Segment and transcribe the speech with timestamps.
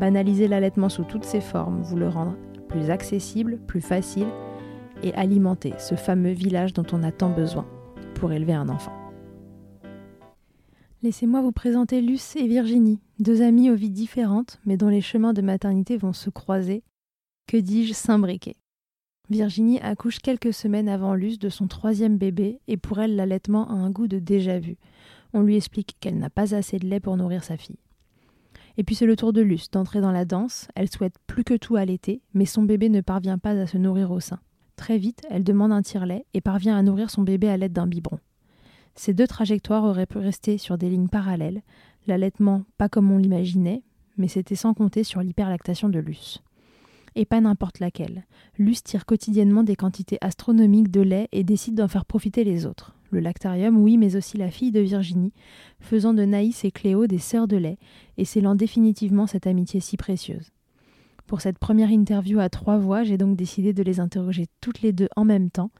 [0.00, 2.36] banaliser l'allaitement sous toutes ses formes, vous le rendre
[2.68, 4.26] plus accessible, plus facile
[5.02, 7.66] et alimenter ce fameux village dont on a tant besoin
[8.14, 8.92] pour élever un enfant.
[11.02, 15.34] Laissez-moi vous présenter Luce et Virginie, deux amies aux vies différentes, mais dont les chemins
[15.34, 16.82] de maternité vont se croiser,
[17.46, 18.56] que dis-je, s'imbriquer.
[19.28, 23.74] Virginie accouche quelques semaines avant Luce de son troisième bébé, et pour elle l'allaitement a
[23.74, 24.76] un goût de déjà-vu.
[25.34, 27.83] On lui explique qu'elle n'a pas assez de lait pour nourrir sa fille.
[28.76, 30.68] Et puis c'est le tour de Luce d'entrer dans la danse.
[30.74, 34.10] Elle souhaite plus que tout allaiter, mais son bébé ne parvient pas à se nourrir
[34.10, 34.40] au sein.
[34.76, 37.86] Très vite, elle demande un tire-lait et parvient à nourrir son bébé à l'aide d'un
[37.86, 38.18] biberon.
[38.96, 41.62] Ces deux trajectoires auraient pu rester sur des lignes parallèles,
[42.06, 43.82] l'allaitement pas comme on l'imaginait,
[44.16, 46.42] mais c'était sans compter sur l'hyperlactation de Luce.
[47.16, 48.24] Et pas n'importe laquelle.
[48.58, 52.94] Luce tire quotidiennement des quantités astronomiques de lait et décide d'en faire profiter les autres
[53.14, 55.32] le lactarium, oui, mais aussi la fille de Virginie,
[55.80, 57.78] faisant de Naïs et Cléo des sœurs de lait
[58.18, 60.50] et scellant définitivement cette amitié si précieuse.
[61.26, 64.92] Pour cette première interview à trois voix, j'ai donc décidé de les interroger toutes les
[64.92, 65.70] deux en même temps.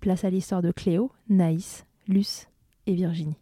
[0.00, 2.48] Place à l'histoire de Cléo, Naïs, Luce
[2.86, 3.36] et Virginie.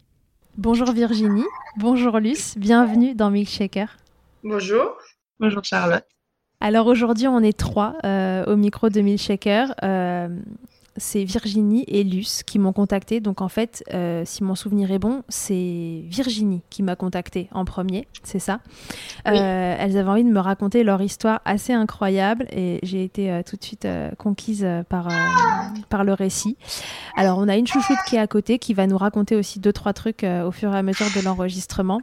[0.57, 1.45] Bonjour Virginie,
[1.77, 3.99] bonjour Luce, bienvenue dans Milkshaker.
[4.43, 4.97] Bonjour.
[5.39, 6.16] Bonjour Charlotte.
[6.61, 9.75] Alors aujourd'hui on est trois euh, au micro de Milkshaker.
[9.83, 10.29] Euh,
[10.99, 13.21] c'est Virginie et Luce qui m'ont contacté.
[13.21, 17.67] Donc en fait, euh, si mon souvenir est bon, c'est Virginie qui m'a contacté en
[17.67, 18.61] premier, c'est ça?
[19.29, 23.57] Euh, elles avaient envie de me raconter leur histoire assez incroyable et j'ai été tout
[23.57, 25.09] de suite conquise par,
[25.91, 26.57] par le récit.
[27.15, 29.75] Alors on a une chouchoute qui est à côté qui va nous raconter aussi deux,
[29.75, 32.01] trois trucs au fur et à mesure de l'enregistrement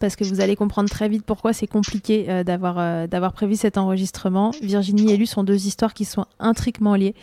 [0.00, 3.56] parce que vous allez comprendre très vite pourquoi c'est compliqué euh, d'avoir euh, d'avoir prévu
[3.56, 4.50] cet enregistrement.
[4.60, 7.14] Virginie et Lu sont deux histoires qui sont intriquement liées,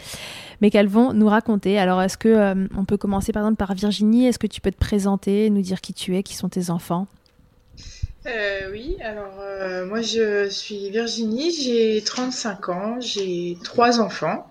[0.62, 1.78] mais qu'elles vont nous raconter.
[1.78, 4.28] Alors, est-ce que euh, on peut commencer par exemple par Virginie?
[4.28, 7.08] Est-ce que tu peux te présenter, nous dire qui tu es, qui sont tes enfants?
[8.72, 9.34] Oui, alors
[9.86, 14.50] moi je suis Virginie, j'ai 35 ans, j'ai trois enfants.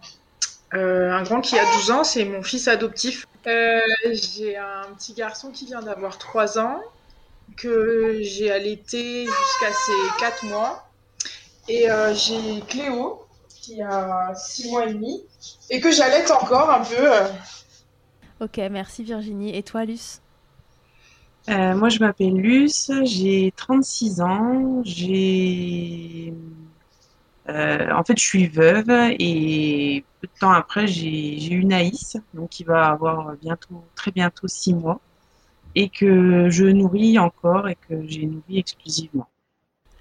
[0.72, 3.26] un grand qui a 12 ans, c'est mon fils adoptif.
[3.46, 6.82] j'ai un petit garçon qui vient d'avoir 3 ans
[7.56, 10.88] que j'ai allaité jusqu'à ses 4 mois.
[11.68, 15.24] Et euh, j'ai Cléo, qui a 6 mois et demi,
[15.70, 17.12] et que j'allaite encore un peu.
[17.12, 17.28] Euh.
[18.40, 19.56] Ok, merci Virginie.
[19.56, 20.20] Et toi, Luce?
[21.48, 26.32] Euh, Moi, je m'appelle Luce, j'ai 36 ans, j'ai...
[27.48, 32.64] en fait, je suis veuve et peu de temps après, j'ai eu Naïs, donc qui
[32.64, 35.00] va avoir bientôt, très bientôt 6 mois
[35.74, 39.28] et que je nourris encore et que j'ai nourri exclusivement.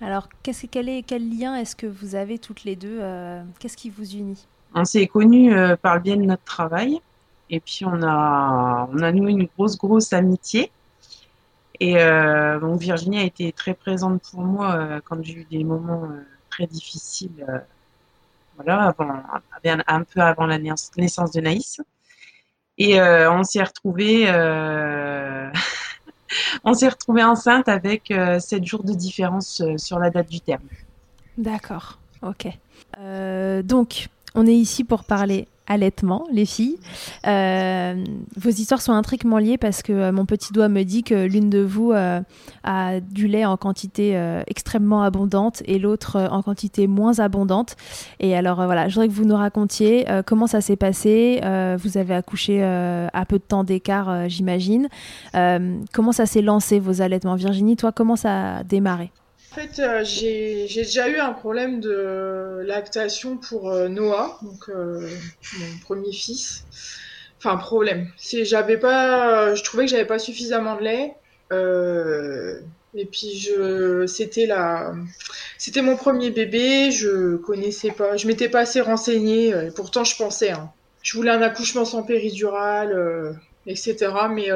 [0.02, 3.78] Alors, qu'est-ce, quel, est, quel lien est-ce que vous avez toutes les deux euh, Qu'est-ce
[3.78, 4.48] qui vous unit?
[4.74, 7.00] On s'est connus euh, par le biais de notre travail
[7.50, 10.72] et puis on a, on a noué une grosse, grosse amitié.
[11.80, 16.08] Et euh, donc Virginie a été très présente pour moi quand j'ai eu des moments
[16.50, 17.46] très difficiles,
[18.56, 19.24] voilà, avant,
[19.88, 21.82] un peu avant la naissance de Naïs.
[22.84, 24.28] Et on s'est retrouvés
[26.64, 30.42] on s'est retrouvé enceinte avec 7 euh, jours de différence euh, sur la date du
[30.42, 30.64] terme.
[31.38, 32.48] D'accord, ok.
[33.64, 36.78] donc, on est ici pour parler allaitement, les filles.
[37.26, 38.04] Euh,
[38.36, 41.50] vos histoires sont intriquement liées parce que euh, mon petit doigt me dit que l'une
[41.50, 42.20] de vous euh,
[42.64, 44.02] a du lait en quantité
[44.48, 47.76] extrêmement abondante et l'autre en quantité moins abondante.
[48.20, 51.40] Et alors voilà, je voudrais que vous nous racontiez comment ça s'est passé.
[51.78, 54.90] vous avez accouché à peu de temps d'écart, j'imagine.
[55.34, 57.36] comment ça s'est lancé vos allaitements?
[57.36, 59.12] Virginie, toi, comment ça a démarré?
[59.52, 65.10] En fait, euh, j'ai déjà eu un problème de lactation pour euh, Noah, donc euh,
[65.60, 66.64] mon premier fils.
[67.38, 68.10] Enfin, problème.
[68.44, 71.16] J'avais pas, je trouvais que j'avais pas suffisamment de lait.
[72.94, 73.50] et puis
[74.08, 74.94] c'était la,
[75.58, 76.92] c'était mon premier bébé.
[76.92, 79.54] Je connaissais pas, je m'étais pas assez renseignée.
[79.76, 80.52] pourtant, je pensais.
[80.52, 80.72] Hein.
[81.02, 83.38] Je voulais un accouchement sans péridurale,
[83.68, 84.14] etc.
[84.34, 84.48] Mais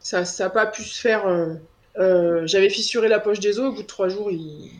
[0.00, 1.24] ça, ça a pas pu se faire
[1.98, 4.70] euh, j'avais fissuré la poche des os, au bout de trois jours, il,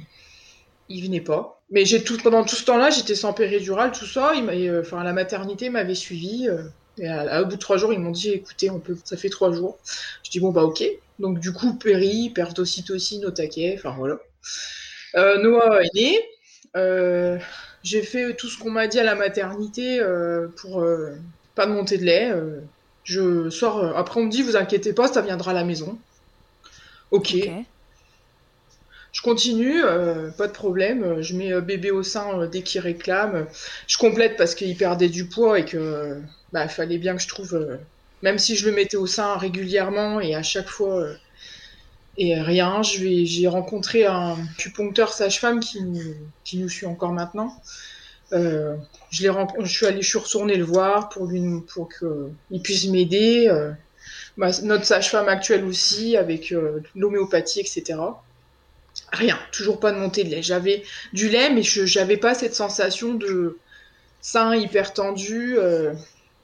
[0.88, 1.60] il venait pas.
[1.70, 1.84] Mais
[2.22, 4.32] pendant tout ce temps-là, j'étais sans péridurale, tout ça.
[4.34, 6.48] Euh, la maternité m'avait suivi.
[6.48, 6.62] Euh,
[7.00, 7.08] et
[7.40, 8.70] au bout de trois jours, ils m'ont dit, écoutez,
[9.04, 9.78] ça fait trois jours.
[10.24, 10.82] Je dis bon bah ok.
[11.20, 14.18] Donc du coup, péri, perte d'ocytocine au taquet, enfin voilà.
[15.14, 17.40] Noah est né.
[17.84, 20.00] j'ai fait tout ce qu'on m'a dit à la maternité
[20.56, 20.84] pour
[21.54, 22.32] pas de montée de lait.
[23.94, 25.98] après, on me dit, vous inquiétez pas, ça viendra à la maison.
[27.10, 27.36] Ok.
[29.12, 31.22] Je continue, euh, pas de problème.
[31.22, 33.46] Je mets euh, bébé au sein euh, dès qu'il réclame.
[33.86, 36.20] Je complète parce qu'il perdait du poids et que
[36.52, 37.78] bah, fallait bien que je trouve,
[38.22, 41.04] même si je le mettais au sein régulièrement et à chaque fois
[42.16, 42.82] et rien.
[42.82, 45.78] J'ai rencontré un acupuncteur sage-femme qui,
[46.44, 47.54] qui, nous suit encore maintenant.
[48.30, 48.76] je,
[49.10, 53.50] je suis allée, je suis retournée le voir pour lui, pour qu'il puisse m'aider
[54.38, 57.98] notre sage-femme actuelle aussi, avec euh, l'homéopathie, etc.
[59.12, 60.42] Rien, toujours pas de montée de lait.
[60.42, 63.58] J'avais du lait, mais je n'avais pas cette sensation de
[64.20, 65.56] sein hyper tendu.
[65.58, 65.92] Euh,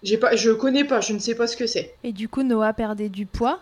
[0.03, 1.95] j'ai pas, je connais pas, je ne sais pas ce que c'est.
[2.03, 3.61] Et du coup, Noah perdait du poids?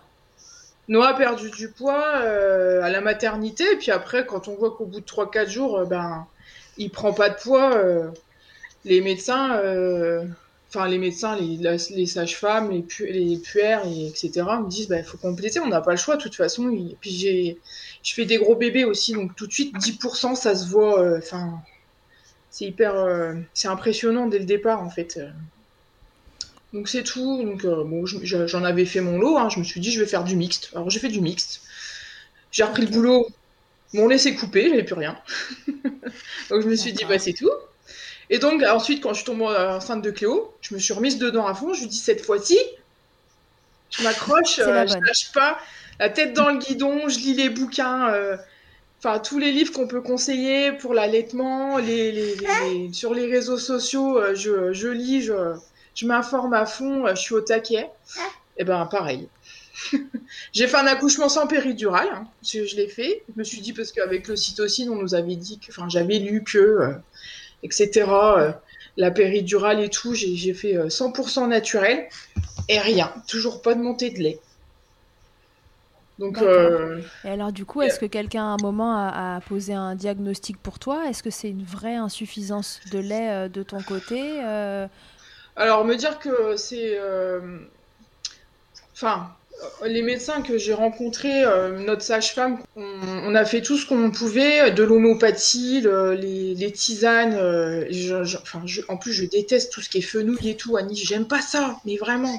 [0.89, 4.73] Noah a perdu du poids euh, à la maternité, et puis après, quand on voit
[4.73, 6.27] qu'au bout de 3-4 jours, ben,
[6.77, 7.81] il prend pas de poids,
[8.85, 9.61] les médecins
[10.75, 11.59] enfin les médecins, les,
[11.91, 14.31] les sages-femmes, les, pu les puères, et etc.
[14.63, 16.71] me disent bah il faut compléter, on n'a pas le choix de toute façon.
[16.71, 17.59] Et puis j'ai,
[18.03, 21.01] je fais des gros bébés aussi, donc tout de suite 10% ça se voit.
[21.01, 21.61] Euh, enfin,
[22.51, 25.19] c'est hyper, euh, c'est impressionnant dès le départ en fait.
[26.73, 27.43] Donc c'est tout.
[27.43, 29.39] Donc euh, bon, j'en avais fait mon lot.
[29.39, 29.49] Hein.
[29.51, 30.71] je me suis dit je vais faire du mixte.
[30.75, 31.63] Alors j'ai fait du mixte.
[32.51, 33.27] J'ai repris le boulot.
[33.95, 35.19] Mon lait s'est coupé, j'avais plus rien.
[36.51, 37.51] donc je me suis dit bah c'est tout.
[38.33, 41.47] Et donc, ensuite, quand je suis tombée enceinte de Cléo, je me suis remise dedans
[41.47, 41.75] à fond.
[41.75, 42.59] Je lui dis cette fois-ci,
[43.91, 45.59] je m'accroche, euh, je lâche pas,
[46.01, 48.39] la tête dans le guidon, je lis les bouquins, euh,
[48.99, 52.39] enfin tous les livres qu'on peut conseiller pour l'allaitement, les,
[52.95, 57.91] sur les réseaux sociaux, euh, je, lis, je, m'informe à fond, je suis au taquet.
[58.57, 59.29] Et ben pareil.
[60.55, 63.25] J'ai fait un accouchement sans péridurale, hein, je, l'ai fait.
[63.29, 66.19] Je me suis dit parce qu'avec le cytocine, on nous avait dit que, enfin j'avais
[66.19, 66.95] lu que
[67.63, 68.07] etc.
[68.11, 68.53] Euh,
[68.97, 72.09] la péridurale et tout, j'ai fait 100% euh, naturel
[72.69, 74.39] et rien, toujours pas de montée de lait.
[76.19, 79.95] Donc, euh, Et alors du coup, est-ce que quelqu'un à un moment a, posé un
[79.95, 81.09] diagnostic pour toi?
[81.09, 84.41] Est-ce que c'est une vraie insuffisance de lait de ton côté
[85.57, 86.99] Alors me dire que c'est...
[88.95, 89.35] Enfin,
[89.85, 94.71] les médecins que j'ai rencontrés, euh, notre sage-femme, on, a fait tout ce qu'on pouvait,
[94.71, 97.35] de l'homéopathie, les, tisanes.
[97.35, 98.25] Euh,
[98.89, 100.97] en plus, je déteste tout ce qui est fenouil et tout, Annie.
[100.97, 102.39] J'aime pas ça, mais vraiment.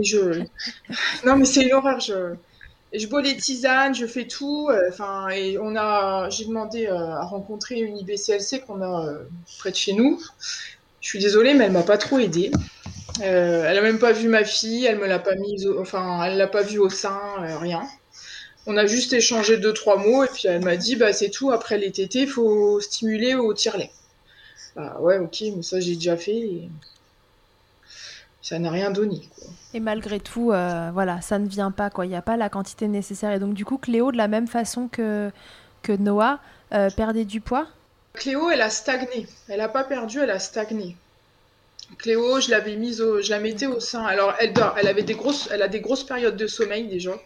[0.00, 0.42] Je...
[1.24, 2.00] Non, mais c'est une horreur.
[2.00, 3.06] Je...
[3.06, 4.68] bois les tisanes, je fais tout.
[4.70, 4.90] Euh,
[5.60, 9.18] on a, j'ai demandé à rencontrer une IBCLC qu'on a
[9.58, 10.20] près de chez nous.
[11.00, 12.50] Je suis désolée, mais elle m'a pas trop aidée.
[13.20, 16.36] Euh, elle a même pas vu ma fille, elle me l'a pas mise, enfin, elle
[16.36, 17.82] l'a pas vue au sein, euh, rien.
[18.66, 21.50] On a juste échangé deux trois mots et puis elle m'a dit bah c'est tout.
[21.50, 23.90] Après les tétés, faut stimuler au tire-lait.
[24.76, 26.36] Bah ouais, ok, mais ça j'ai déjà fait.
[26.36, 26.68] Et...
[28.42, 29.22] Ça n'a rien donné.
[29.74, 32.06] Et malgré tout, euh, voilà, ça ne vient pas quoi.
[32.06, 33.32] Il n'y a pas la quantité nécessaire.
[33.32, 35.30] Et donc du coup, Cléo, de la même façon que
[35.82, 36.40] que Noah,
[36.96, 37.66] perdait du poids?
[38.14, 39.26] Cléo, elle a stagné.
[39.48, 40.96] Elle n'a pas perdu, elle a stagné.
[41.96, 44.04] Cléo, je l'avais mise au, sein.
[44.04, 47.18] Alors elle dort, elle avait des grosses, a des grosses périodes de sommeil déjà.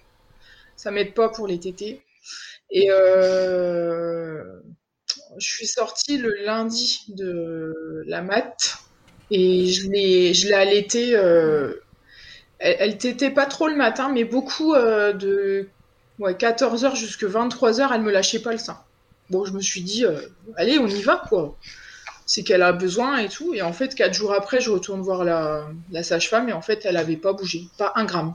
[0.77, 2.03] Ça m'aide pas pour les tétés.
[2.71, 4.43] Et euh,
[5.39, 8.79] je suis sortie le lundi de la mat
[9.31, 11.15] et je l'ai, je l'ai allaitée.
[11.17, 11.75] Euh,
[12.59, 15.69] elle, elle tétait pas trop le matin, mais beaucoup euh, de
[16.19, 18.79] ouais, 14h jusqu'à 23h, elle me lâchait pas le sein.
[19.29, 20.05] Bon, je me suis dit,
[20.57, 21.57] allez, on y va, quoi.
[22.27, 23.53] C'est qu'elle a besoin et tout.
[23.55, 26.85] Et en fait, quatre jours après, je retourne voir la, la sage-femme et en fait,
[26.85, 28.35] elle avait pas bougé, pas un gramme.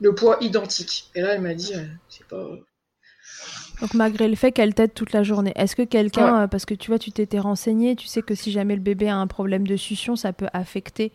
[0.00, 1.10] Le poids identique.
[1.14, 2.46] Et là, elle m'a dit, euh, c'est pas.
[3.80, 6.74] Donc malgré le fait qu'elle t'aide toute la journée, est-ce que quelqu'un, euh, parce que
[6.74, 9.66] tu vois, tu t'étais renseigné, tu sais que si jamais le bébé a un problème
[9.66, 11.12] de succion, ça peut affecter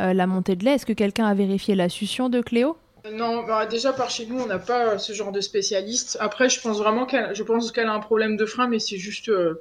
[0.00, 0.72] euh, la montée de lait.
[0.74, 2.76] Est-ce que quelqu'un a vérifié la succion de Cléo?
[3.12, 6.16] Non, bah, déjà par chez nous, on n'a pas ce genre de spécialiste.
[6.20, 8.98] Après, je pense vraiment qu'elle, je pense qu'elle a un problème de frein, mais c'est
[8.98, 9.28] juste.
[9.28, 9.60] euh,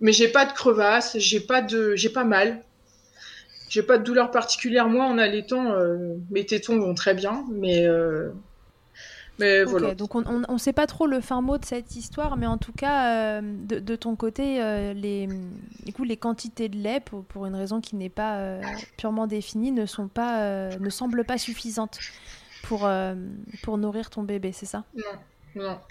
[0.00, 2.64] Mais j'ai pas de crevasse, j'ai pas de, j'ai pas mal,
[3.68, 4.88] j'ai pas de douleur particulière.
[4.88, 8.32] Moi, en allaitant, euh, mes tétons vont très bien, mais euh,
[9.38, 9.94] mais voilà.
[9.94, 12.58] donc on on- on sait pas trop le fin mot de cette histoire, mais en
[12.58, 15.28] tout cas, euh, de, de ton côté, euh, les,
[15.84, 19.26] du coup, les quantités de lait, pour, pour une raison qui n'est pas euh, purement
[19.26, 22.04] définie, ne, sont pas, ne semblent pas suffisantes
[22.62, 22.88] pour,
[23.62, 24.84] pour nourrir ton bébé, c'est ça?
[24.92, 25.18] Non,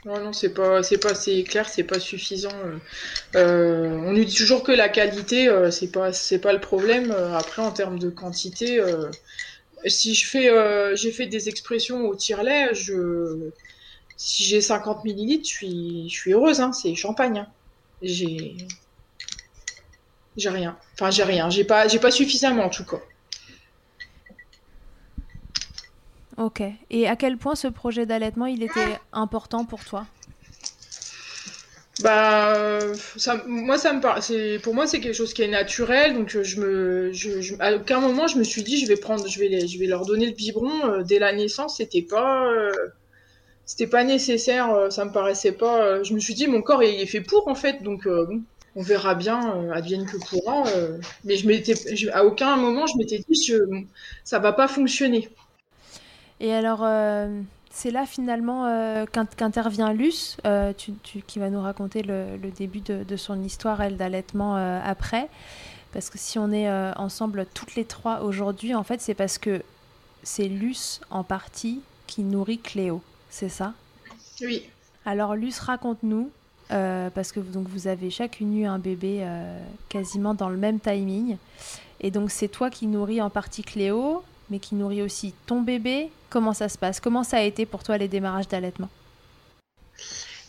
[0.06, 2.52] non, non, c'est pas, c'est pas, c'est clair, c'est pas suffisant.
[2.66, 2.80] euh.
[3.36, 7.12] Euh, on nous dit toujours que la qualité, euh, c'est pas, c'est pas le problème.
[7.12, 8.82] Après, en termes de quantité,
[9.86, 10.50] si je fais,
[10.96, 13.52] j'ai fait des expressions au tire-lait, je,
[14.18, 17.40] si j'ai 50 millilitres, je suis, je suis heureuse, hein, c'est champagne.
[17.40, 17.48] hein.
[18.02, 18.58] J'ai,
[20.38, 20.80] j'ai rien.
[20.94, 21.50] Enfin, j'ai rien.
[21.50, 23.02] J'ai pas, j'ai pas suffisamment en tout cas.
[26.38, 26.62] Ok.
[26.92, 30.06] Et à quel point ce projet d'allaitement, il était important pour toi?
[32.04, 32.96] Bah, euh,
[33.48, 36.14] moi, ça me pour moi, c'est quelque chose qui est naturel.
[36.14, 36.38] Donc,
[37.60, 40.34] à aucun moment, je me suis dit, je vais prendre, je vais leur donner le
[40.34, 41.78] biberon euh, dès la naissance.
[41.78, 42.72] C'était pas, euh,
[43.66, 44.92] c'était pas nécessaire.
[44.92, 46.04] ça me paraissait pas.
[46.04, 47.82] je me suis dit, mon corps est fait pour en fait.
[47.82, 48.08] Donc,
[48.76, 50.66] on verra bien, advienne que pourra.
[51.24, 51.74] mais je m'étais,
[52.12, 53.52] à aucun moment, je m'étais dit,
[54.24, 55.30] ça va pas fonctionner.
[56.40, 57.42] Et alors, euh,
[57.72, 62.38] c'est là finalement euh, qu'in- qu'intervient Luce, euh, tu- tu- qui va nous raconter le,
[62.42, 65.30] le début de, de son histoire, elle, d'allaitement après.
[65.94, 69.64] Parce que si on est ensemble toutes les trois aujourd'hui, en fait, c'est parce que
[70.22, 73.74] c'est Luce en partie qui nourrit Cléo, c'est ça?
[74.42, 74.64] Oui.
[75.06, 76.30] Alors, Luce, raconte-nous,
[76.70, 79.26] parce que vous- donc, vous avez chacune eu un bébé
[79.90, 81.38] quasiment dans le même timing.
[82.02, 86.10] Et donc, c'est toi qui nourris en partie Cléo, mais qui nourrit aussi ton bébé.
[86.30, 87.00] Comment ça se passe?
[87.00, 88.90] Comment ça a été pour toi les démarrages d'allaitement?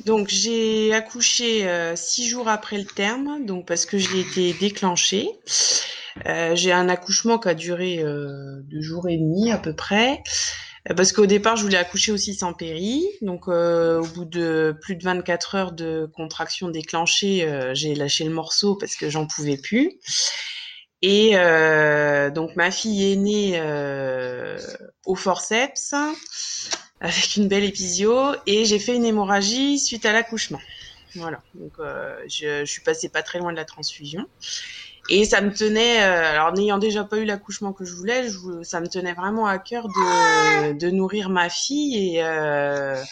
[0.05, 5.29] Donc j'ai accouché euh, six jours après le terme, donc parce que j'ai été déclenchée.
[6.27, 10.23] Euh, j'ai un accouchement qui a duré euh, deux jours et demi à peu près,
[10.97, 13.05] parce qu'au départ je voulais accoucher aussi sans péri.
[13.23, 18.77] Donc au bout de plus de 24 heures de contraction déclenchée, j'ai lâché le morceau
[18.77, 19.93] parce que j'en pouvais plus.
[21.03, 24.59] Et euh, donc ma fille est née euh,
[25.07, 25.95] au forceps
[27.01, 30.61] avec une belle épisio et j'ai fait une hémorragie suite à l'accouchement.
[31.15, 34.27] Voilà, donc euh, je, je suis passée pas très loin de la transfusion.
[35.09, 38.63] Et ça me tenait, euh, alors n'ayant déjà pas eu l'accouchement que je voulais, je-
[38.63, 43.05] ça me tenait vraiment à cœur de, de nourrir ma fille et euh,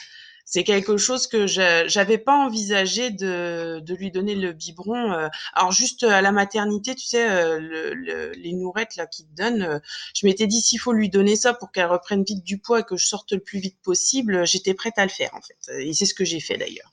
[0.48, 5.12] c'est quelque chose que j'avais pas envisagé de, de lui donner le biberon.
[5.12, 5.28] euh.
[5.54, 9.34] alors juste à la maternité, tu sais, euh, le- le- les nourettes là qui te
[9.36, 9.78] donnent, euh,
[10.14, 12.84] je m'étais dit s'il faut lui donner ça pour qu'elle reprenne vite du poids et
[12.84, 15.82] que je sorte le plus vite possible, j'étais prête à le faire en fait.
[15.82, 16.92] Et c'est ce que j'ai fait d'ailleurs.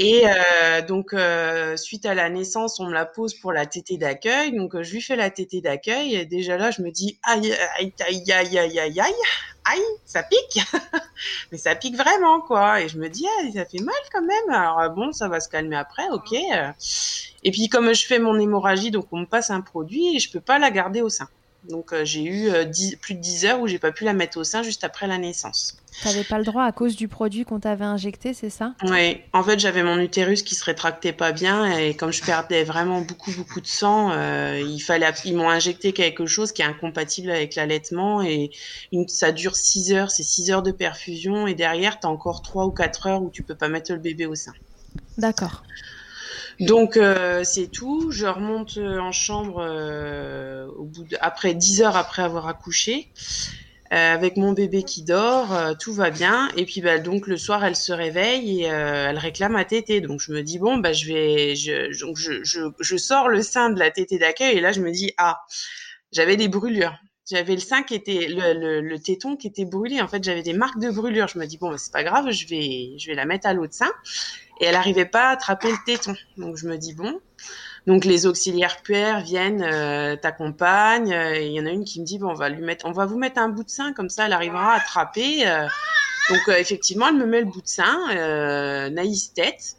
[0.00, 3.98] Et euh, donc euh, suite à la naissance, on me la pose pour la tétée
[3.98, 4.52] d'accueil.
[4.56, 7.52] Donc euh, je lui fais la tétée d'accueil et déjà là je me dis aïe
[7.78, 9.14] aïe aïe aïe aïe aïe aïe
[9.64, 10.62] aïe ça pique,
[11.52, 12.80] mais ça pique vraiment quoi.
[12.80, 14.50] Et je me dis ah ça fait mal quand même.
[14.50, 16.32] Alors euh, bon ça va se calmer après, ok.
[16.32, 16.70] euh.
[17.42, 20.30] Et puis comme je fais mon hémorragie, donc on me passe un produit et je
[20.30, 21.28] peux pas la garder au sein.
[21.68, 24.14] Donc euh, j'ai eu euh, 10 plus de 10 heures où j'ai pas pu la
[24.14, 25.76] mettre au sein juste après la naissance.
[26.02, 28.74] T'avais pas le droit à cause du produit qu'on t'avait injecté, c'est ça?
[28.84, 32.62] Oui, en fait, j'avais mon utérus qui se rétractait pas bien et comme je perdais
[32.62, 36.66] vraiment beaucoup beaucoup de sang, euh, il fallait ils m'ont injecté quelque chose qui est
[36.66, 38.50] incompatible avec l'allaitement et
[38.92, 42.42] une, ça dure 6 heures, c'est 6 heures de perfusion et derrière tu as encore
[42.42, 44.52] 3 ou 4 heures où tu peux pas mettre le bébé au sein.
[45.16, 45.64] D'accord.
[46.60, 51.82] Donc euh, c'est tout, je remonte euh, en chambre euh, au bout de, après 10
[51.82, 53.08] heures après avoir accouché.
[53.90, 55.48] avec mon bébé qui dort,
[55.78, 56.50] tout va bien.
[56.56, 60.00] Et puis bah, donc le soir, elle se réveille et elle réclame à tétée.
[60.00, 63.70] Donc je me dis bon bah je vais, je, je, je, je sors le sein
[63.70, 65.40] de la tétée d'accueil et là je me dis ah
[66.12, 66.98] j'avais des brûlures.
[67.30, 70.00] J'avais le sein qui était le, le, le téton qui était brûlé.
[70.00, 71.28] En fait j'avais des marques de brûlure.
[71.28, 73.54] Je me dis bon bah, c'est pas grave, je vais je vais la mettre à
[73.54, 73.90] l'autre sein.
[74.60, 76.14] Et elle arrivait pas à attraper le téton.
[76.36, 77.20] Donc je me dis bon
[77.86, 81.12] Donc les auxiliaires puères viennent, euh, t'accompagnent.
[81.12, 82.92] Euh, Il y en a une qui me dit bon, on va lui mettre, on
[82.92, 85.48] va vous mettre un bout de sein comme ça, elle arrivera à attraper.
[85.48, 85.66] euh.
[86.30, 89.76] donc euh, effectivement, elle me met le bout de sein, euh, naïs tête,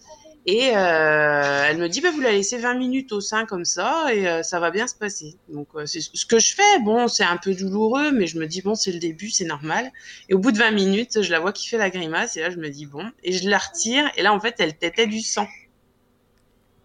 [0.51, 4.07] et euh, elle me dit bah, vous la laissez 20 minutes au sein comme ça
[4.11, 5.35] et euh, ça va bien se passer.
[5.47, 6.79] Donc euh, c'est ce que je fais.
[6.83, 9.91] Bon, c'est un peu douloureux, mais je me dis bon, c'est le début, c'est normal.
[10.27, 12.49] Et au bout de 20 minutes, je la vois qui fait la grimace et là
[12.49, 15.21] je me dis bon, et je la retire et là en fait elle tétait du
[15.21, 15.47] sang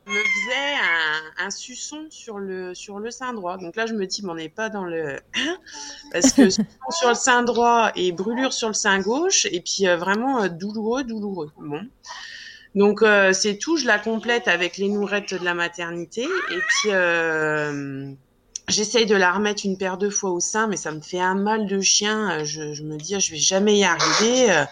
[0.06, 0.74] me faisait
[1.40, 3.56] un, un suçon sur le sur le sein droit.
[3.56, 5.18] Donc là, je me dis, mais on n'est pas dans le
[6.12, 9.86] parce que suçon sur le sein droit et brûlure sur le sein gauche et puis
[9.86, 11.50] vraiment douloureux, douloureux.
[11.56, 11.80] Bon.
[12.74, 13.76] Donc euh, c'est tout.
[13.76, 18.10] Je la complète avec les nourettes de la maternité et puis euh,
[18.68, 21.36] j'essaye de la remettre une paire de fois au sein, mais ça me fait un
[21.36, 22.40] mal de chien.
[22.40, 24.50] Euh, Je, je me dis, je vais jamais y arriver.
[24.50, 24.64] euh,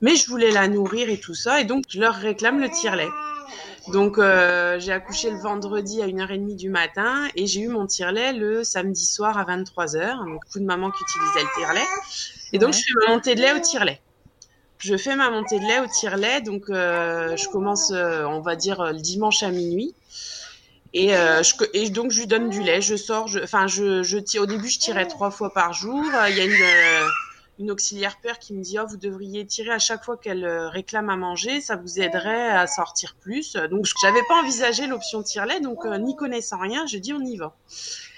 [0.00, 3.08] Mais je voulais la nourrir et tout ça et donc je leur réclame le tire-lait.
[3.88, 8.32] Donc euh, j'ai accouché le vendredi à 1h30 du matin et j'ai eu mon tire-lait
[8.32, 10.18] le samedi soir à 23h.
[10.18, 11.88] Donc beaucoup de mamans qui utilisaient le tire-lait.
[12.52, 12.72] Et donc Ouais.
[12.74, 14.00] je fais ma montée de lait au tire-lait.
[14.82, 18.56] Je fais ma montée de lait au tire-lait, donc euh, je commence, euh, on va
[18.56, 19.94] dire, euh, le dimanche à minuit.
[20.92, 24.42] Et, je, donc je lui donne du lait, je sors, je, enfin je, je tire,
[24.42, 26.04] au début je tirais trois fois par jour.
[26.28, 26.44] Il y a
[27.58, 31.08] une, auxiliaire père qui me dit oh, vous devriez tirer à chaque fois qu'elle réclame
[31.08, 33.54] à manger, ça vous aiderait à sortir plus.
[33.70, 37.36] Donc j'avais pas envisagé l'option tire-lait, donc euh, n'y connaissant rien, j'ai dit on y
[37.36, 37.54] va.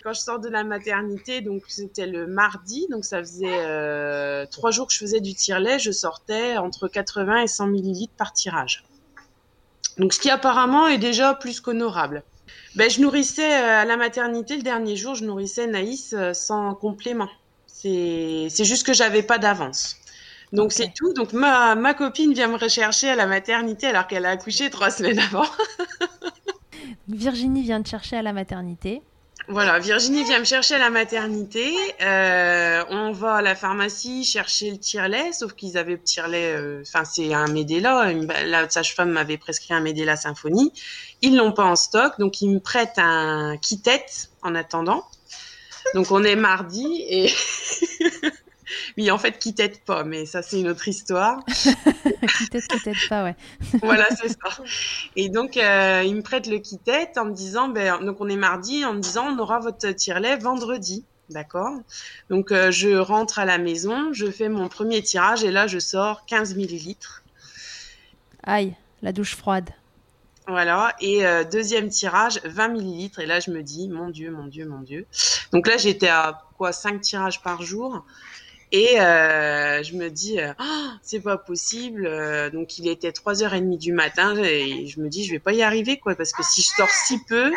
[0.04, 4.70] Quand je sors de la maternité, donc c'était le mardi, donc ça faisait euh, trois
[4.70, 8.84] jours que je faisais du tire-lait, je sortais entre 80 et 100 millilitres par tirage.
[9.96, 12.22] Donc ce qui apparemment est déjà plus qu'honorable.
[12.76, 16.74] Ben, je nourrissais euh, à la maternité le dernier jour, je nourrissais Naïs euh, sans
[16.74, 17.30] complément.
[17.66, 19.96] C'est juste que j'avais pas d'avance.
[20.52, 21.14] Donc c'est tout.
[21.14, 24.90] Donc ma, ma copine vient me rechercher à la maternité alors qu'elle a accouché trois
[24.90, 25.46] semaines avant.
[27.08, 29.00] Virginie vient te chercher à la maternité.
[29.46, 31.70] Voilà, Virginie vient me chercher à la maternité.
[32.00, 36.54] Euh, on va à la pharmacie chercher le tire-lait, sauf qu'ils avaient le tire-lait.
[36.56, 37.46] euh, Enfin, c'est un
[38.08, 40.72] une- La sage-femme m'avait prescrit un Medela Symphonie.
[41.20, 44.06] Ils l'ont pas en stock, donc ils me prêtent un Kittet
[44.42, 45.04] en attendant.
[45.94, 47.30] Donc on est mardi et
[48.96, 51.44] oui, en fait, Kittet pas, mais ça c'est une autre histoire.
[51.46, 53.36] peut-être, peut-être pas, ouais.
[53.82, 54.62] voilà, c'est ça.
[55.16, 58.36] Et donc, euh, il me prête le kit-tête en me disant, ben, donc on est
[58.36, 61.04] mardi, en me disant, on aura votre tire-lait vendredi.
[61.30, 61.72] D'accord?
[62.28, 65.78] Donc, euh, je rentre à la maison, je fais mon premier tirage et là, je
[65.78, 67.22] sors 15 millilitres.
[68.42, 69.70] Aïe, la douche froide.
[70.46, 70.94] Voilà.
[71.00, 73.20] Et euh, deuxième tirage, 20 millilitres.
[73.20, 75.06] Et là, je me dis, mon Dieu, mon Dieu, mon Dieu.
[75.52, 76.72] Donc là, j'étais à quoi?
[76.72, 78.04] 5 tirages par jour.
[78.76, 82.08] Et euh, je me dis, Ah, c'est pas possible.
[82.08, 85.62] Euh, donc il était 3h30 du matin et je me dis, je vais pas y
[85.62, 86.16] arriver, quoi.
[86.16, 87.52] Parce que si je sors si peu,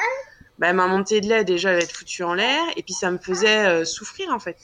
[0.60, 2.62] ben, ma montée de lait, déjà, elle va être foutue en l'air.
[2.76, 4.58] Et puis ça me faisait euh, souffrir, en fait.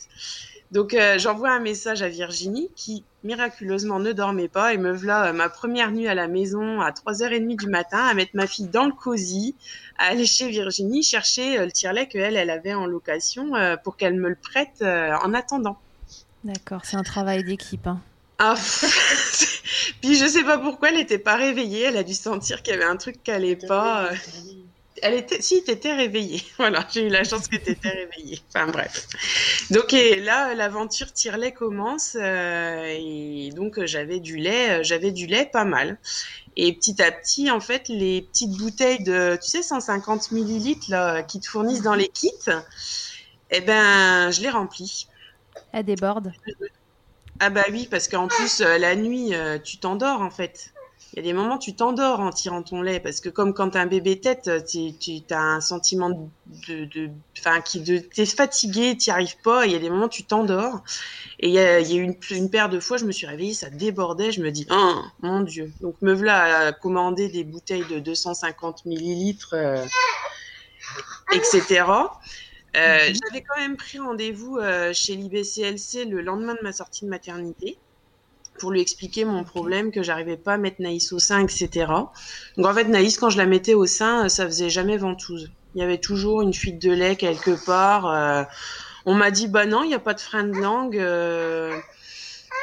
[0.70, 5.48] Donc j'envoie un message à Virginie qui miraculeusement ne dormait pas et me voilà ma
[5.48, 8.92] première nuit à la maison à 3h30 du matin à mettre ma fille dans le
[8.92, 9.56] cosy,
[10.00, 13.52] à aller chez Virginie chercher le tire-lait qu'elle elle avait en location
[13.84, 15.78] pour qu'elle me le prête en attendant.
[16.44, 17.88] D'accord, c'est un travail d'équipe.
[17.88, 18.02] hein.
[18.40, 18.56] Ah,
[20.02, 22.76] puis je sais pas pourquoi elle était pas réveillée, elle a dû sentir qu'il y
[22.78, 24.06] avait un truc qui allait pas.
[24.12, 24.16] euh.
[25.02, 26.42] Elle était, si, t'étais réveillée.
[26.58, 28.42] Voilà, j'ai eu la chance que t'étais réveillée.
[28.50, 29.08] Enfin bref.
[29.72, 35.50] Donc là, l'aventure tire-lait commence euh, et donc j'avais du lait, euh, j'avais du lait
[35.52, 35.98] pas mal.
[36.56, 41.24] Et petit à petit, en fait, les petites bouteilles de, tu sais, 150 millilitres là,
[41.24, 42.30] qui te fournissent dans les kits,
[43.52, 45.08] eh ben, je les remplis.
[45.74, 46.32] Elle déborde.
[47.40, 50.72] Ah bah oui, parce qu'en plus, euh, la nuit, euh, tu t'endors en fait.
[51.12, 53.76] Il y a des moments, tu t'endors en tirant ton lait, parce que comme quand
[53.76, 56.32] un bébé tête, euh, tu, as un sentiment
[56.68, 59.66] de, enfin, qui de, t'es fatigué, t'y arrives pas.
[59.66, 60.84] Il y a des moments, tu t'endors.
[61.40, 63.70] Et il y a, y une, une paire de fois, je me suis réveillée, ça
[63.70, 64.32] débordait.
[64.32, 65.72] Je me dis, oh mon dieu.
[65.82, 69.56] Donc me voilà à commander des bouteilles de 250 millilitres,
[71.34, 71.84] etc.
[72.76, 77.10] Euh, J'avais quand même pris rendez-vous euh, chez l'IBCLC le lendemain de ma sortie de
[77.10, 77.80] maternité
[78.60, 82.12] pour lui expliquer mon problème, que j'arrivais pas à mettre Naïs au sein, etc.
[82.58, 85.52] Donc en fait, Naïs, quand je la mettais au sein, euh, ça faisait jamais ventouse.
[85.76, 88.08] Il y avait toujours une fuite de lait quelque part.
[88.08, 88.44] euh.
[89.06, 90.98] on m'a dit, bah non, il n'y a pas de frein de langue.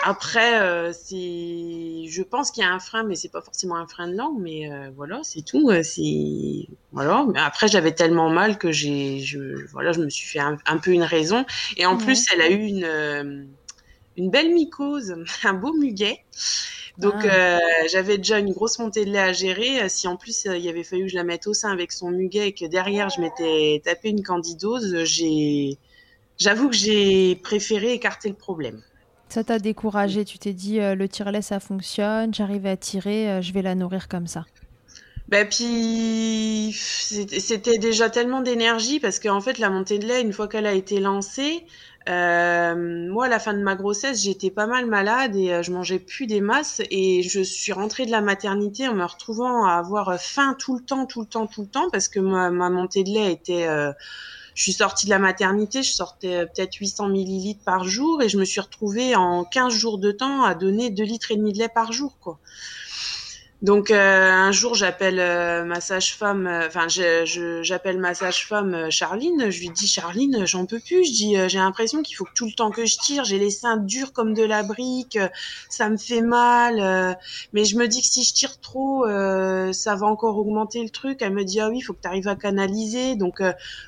[0.06, 0.10] Euh.
[0.10, 3.86] Après, euh, c'est, je pense qu'il y a un frein, mais c'est pas forcément un
[3.86, 5.68] frein de langue, mais euh, voilà, c'est tout.
[5.70, 7.26] euh, C'est voilà.
[7.34, 10.78] Mais après, j'avais tellement mal que j'ai, je, voilà, je me suis fait un, un
[10.78, 11.44] peu une raison.
[11.76, 11.98] Et en Ouais.
[11.98, 13.44] plus, elle a eu une, euh,
[14.16, 16.18] une belle mycose, un beau muguet.
[16.98, 17.26] Donc Ah.
[17.26, 17.58] euh,
[17.90, 19.88] j'avais déjà une grosse montée de lait à gérer.
[19.88, 22.10] Si en plus euh, il avait fallu que je la mette au sein avec son
[22.10, 25.78] muguet et que derrière je m'étais tapé une candidose, j'ai,
[26.38, 28.82] j'avoue que j'ai préféré écarter le problème.
[29.30, 33.40] Ça t'a découragé, tu t'es dit euh, le tire-lait ça fonctionne, j'arrive à tirer, euh,
[33.40, 34.44] je vais la nourrir comme ça.
[35.28, 40.48] Bah puis c'était déjà tellement d'énergie parce qu'en fait la montée de lait une fois
[40.48, 41.64] qu'elle a été lancée,
[42.08, 45.70] euh, moi à la fin de ma grossesse j'étais pas mal malade et euh, je
[45.70, 49.74] mangeais plus des masses et je suis rentrée de la maternité en me retrouvant à
[49.74, 52.68] avoir faim tout le temps, tout le temps, tout le temps parce que ma, ma
[52.68, 53.68] montée de lait était
[54.60, 58.28] je suis sortie de la maternité, je sortais euh, peut-être 800 millilitres par jour et
[58.28, 61.54] je me suis retrouvée en 15 jours de temps à donner 2 litres et demi
[61.54, 62.12] de lait par jour.
[63.62, 69.60] Donc euh, un jour j'appelle euh, ma sage-femme, euh, enfin j'appelle ma sage-femme Charline, je
[69.60, 72.52] lui dis Charline j'en peux plus, je dis j'ai l'impression qu'il faut que tout le
[72.52, 75.18] temps que je tire, j'ai les seins durs comme de la brique,
[75.68, 77.18] ça me fait mal,
[77.52, 81.20] mais je me dis que si je tire trop ça va encore augmenter le truc.
[81.20, 83.42] Elle me dit ah oui faut que tu arrives à canaliser, donc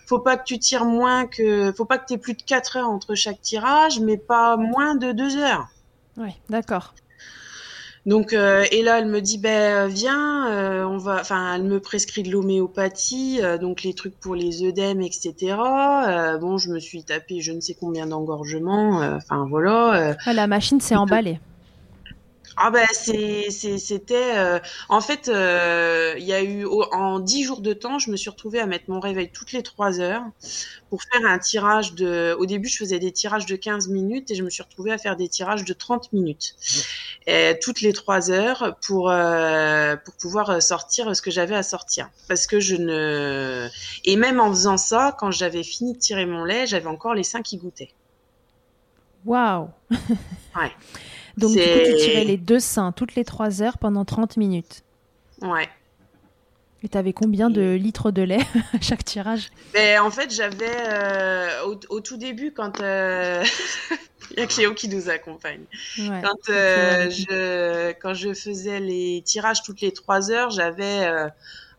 [0.07, 2.77] faut pas que tu tires moins que, faut pas que tu aies plus de 4
[2.77, 5.69] heures entre chaque tirage, mais pas moins de 2 heures.
[6.19, 6.93] Ouais, d'accord.
[8.05, 11.79] Donc euh, et là elle me dit ben viens euh, on va enfin elle me
[11.79, 15.57] prescrit de l'homéopathie euh, donc les trucs pour les œdèmes etc
[16.09, 20.15] Euh, bon je me suis tapé je ne sais combien d'engorgements euh, enfin voilà euh.
[20.27, 21.39] Ouais, la machine s'est emballée.
[22.57, 27.73] Ah ben c'était euh, en fait euh, il y a eu en dix jours de
[27.73, 30.23] temps je me suis retrouvée à mettre mon réveil toutes les trois heures
[30.91, 34.35] pour faire un tirage de au début je faisais des tirages de 15 minutes et
[34.35, 36.55] je me suis retrouvée à faire des tirages de 30 minutes.
[37.27, 42.11] Et toutes les trois heures pour euh, pour pouvoir sortir ce que j'avais à sortir.
[42.29, 43.69] Parce que je ne
[44.05, 47.25] et même en faisant ça quand j'avais fini de tirer mon lait j'avais encore les
[47.25, 47.95] seins qui goûtaient.
[49.25, 49.71] Waouh.
[50.57, 50.73] Ouais.
[51.37, 54.83] Donc du coup, tu tirais les deux seins toutes les 3 heures pendant 30 minutes.
[55.41, 55.69] ouais
[56.83, 58.41] Et t'avais combien de litres de lait
[58.75, 59.51] à chaque tirage?
[59.73, 63.43] Ben, en fait, j'avais euh, au, au tout début quand euh,
[64.33, 65.65] il y a Cléo qui nous accompagne.
[65.99, 66.21] Ouais.
[66.23, 71.09] Quand euh, je quand je faisais les tirages toutes les trois heures, j'avais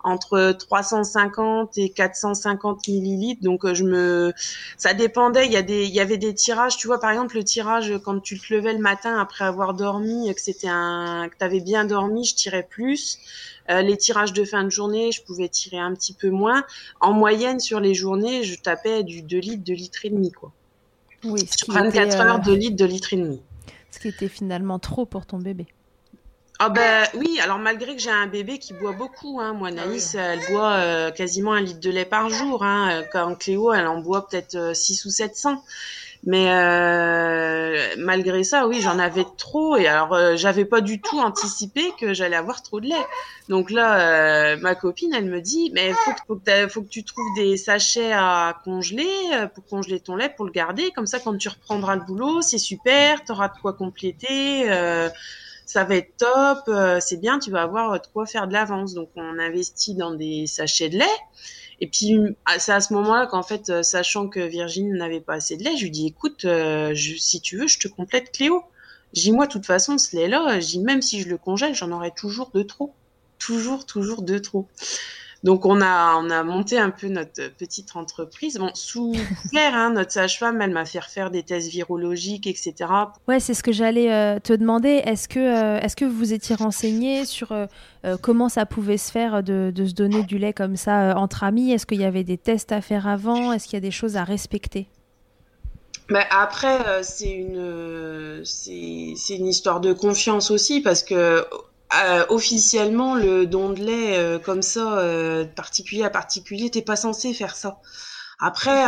[0.03, 3.41] entre 350 et 450 millilitres.
[3.41, 4.33] Donc euh, je me,
[4.77, 5.45] ça dépendait.
[5.45, 6.77] Il y a des, il y avait des tirages.
[6.77, 10.33] Tu vois, par exemple, le tirage quand tu te levais le matin après avoir dormi,
[10.33, 13.19] que c'était un, que t'avais bien dormi, je tirais plus.
[13.69, 16.63] Euh, les tirages de fin de journée, je pouvais tirer un petit peu moins.
[16.99, 20.51] En moyenne, sur les journées, je tapais du 2 litres, 2 litres et demi, quoi.
[21.23, 23.41] Oui, Sur qui, 24 était, euh, heures, 2 litres, 2 litres et demi.
[23.91, 25.67] ce qui était finalement trop pour ton bébé.
[26.59, 30.15] Ah ben oui, alors malgré que j'ai un bébé qui boit beaucoup, hein, moi Naïs,
[30.15, 33.87] elle boit euh, quasiment un litre de lait par jour, hein, euh, quand Cléo, elle
[33.87, 35.61] en boit peut-être euh, 6 ou 700.
[36.25, 41.19] Mais euh, malgré ça, oui, j'en avais trop et alors euh, j'avais pas du tout
[41.19, 43.05] anticipé que j'allais avoir trop de lait.
[43.49, 46.81] Donc là, euh, ma copine, elle me dit, mais faut que, faut que, t'as- faut
[46.81, 50.91] que tu trouves des sachets à congeler euh, pour congeler ton lait, pour le garder.
[50.91, 54.69] Comme ça, quand tu reprendras le boulot, c'est super, t'auras de quoi compléter.
[55.63, 58.53] Euh, ça va être top, euh, c'est bien, tu vas avoir de quoi faire de
[58.53, 58.93] l'avance.
[58.93, 61.05] Donc on investit dans des sachets de lait.
[61.79, 65.35] Et puis à- c'est à ce moment-là qu'en fait, euh, sachant que Virginie n'avait pas
[65.35, 68.31] assez de lait, je lui dis écoute, euh, je- si tu veux, je te complète
[68.31, 68.63] Cléo.
[69.13, 71.91] Dis moi, de toute façon, ce lait-là, je dis même si je le congèle, j'en
[71.91, 72.95] aurai toujours de trop,
[73.39, 74.69] toujours, toujours de trop.
[75.43, 78.57] Donc on a on a monté un peu notre petite entreprise.
[78.57, 82.73] Bon, sous couvert, hein, notre sage-femme, elle m'a fait refaire des tests virologiques, etc.
[83.27, 85.01] Ouais, c'est ce que j'allais euh, te demander.
[85.05, 87.67] Est-ce que, euh, est-ce que vous vous étiez renseigné sur euh,
[88.21, 91.43] comment ça pouvait se faire de, de se donner du lait comme ça euh, entre
[91.43, 91.71] amis?
[91.73, 93.51] Est-ce qu'il y avait des tests à faire avant?
[93.51, 94.87] Est-ce qu'il y a des choses à respecter?
[96.09, 101.45] Mais après, c'est une, c'est, c'est une histoire de confiance aussi parce que
[102.05, 106.95] euh, officiellement, le don de lait euh, comme ça, euh, particulier à particulier, t'es pas
[106.95, 107.79] censé faire ça.
[108.39, 108.87] Après, euh,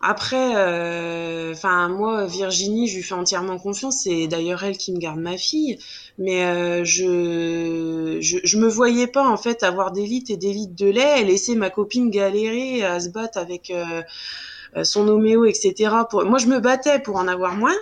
[0.00, 4.02] après, euh, enfin moi, Virginie, je lui fais entièrement confiance.
[4.04, 5.78] C'est d'ailleurs elle qui me garde ma fille.
[6.18, 10.52] Mais euh, je, je, je me voyais pas en fait avoir des litres et des
[10.52, 13.72] litres de lait et laisser ma copine galérer à se battre avec.
[14.82, 16.06] son homéo, etc.
[16.10, 16.24] Pour...
[16.24, 17.74] Moi, je me battais pour en avoir moins.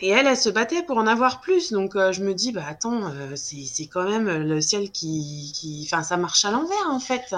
[0.00, 1.72] Et elle, elle se battait pour en avoir plus.
[1.72, 5.52] Donc, euh, je me dis, bah attends, euh, c'est c'est quand même le ciel qui,
[5.54, 5.88] qui...
[5.90, 7.34] Enfin, ça marche à l'envers, en fait.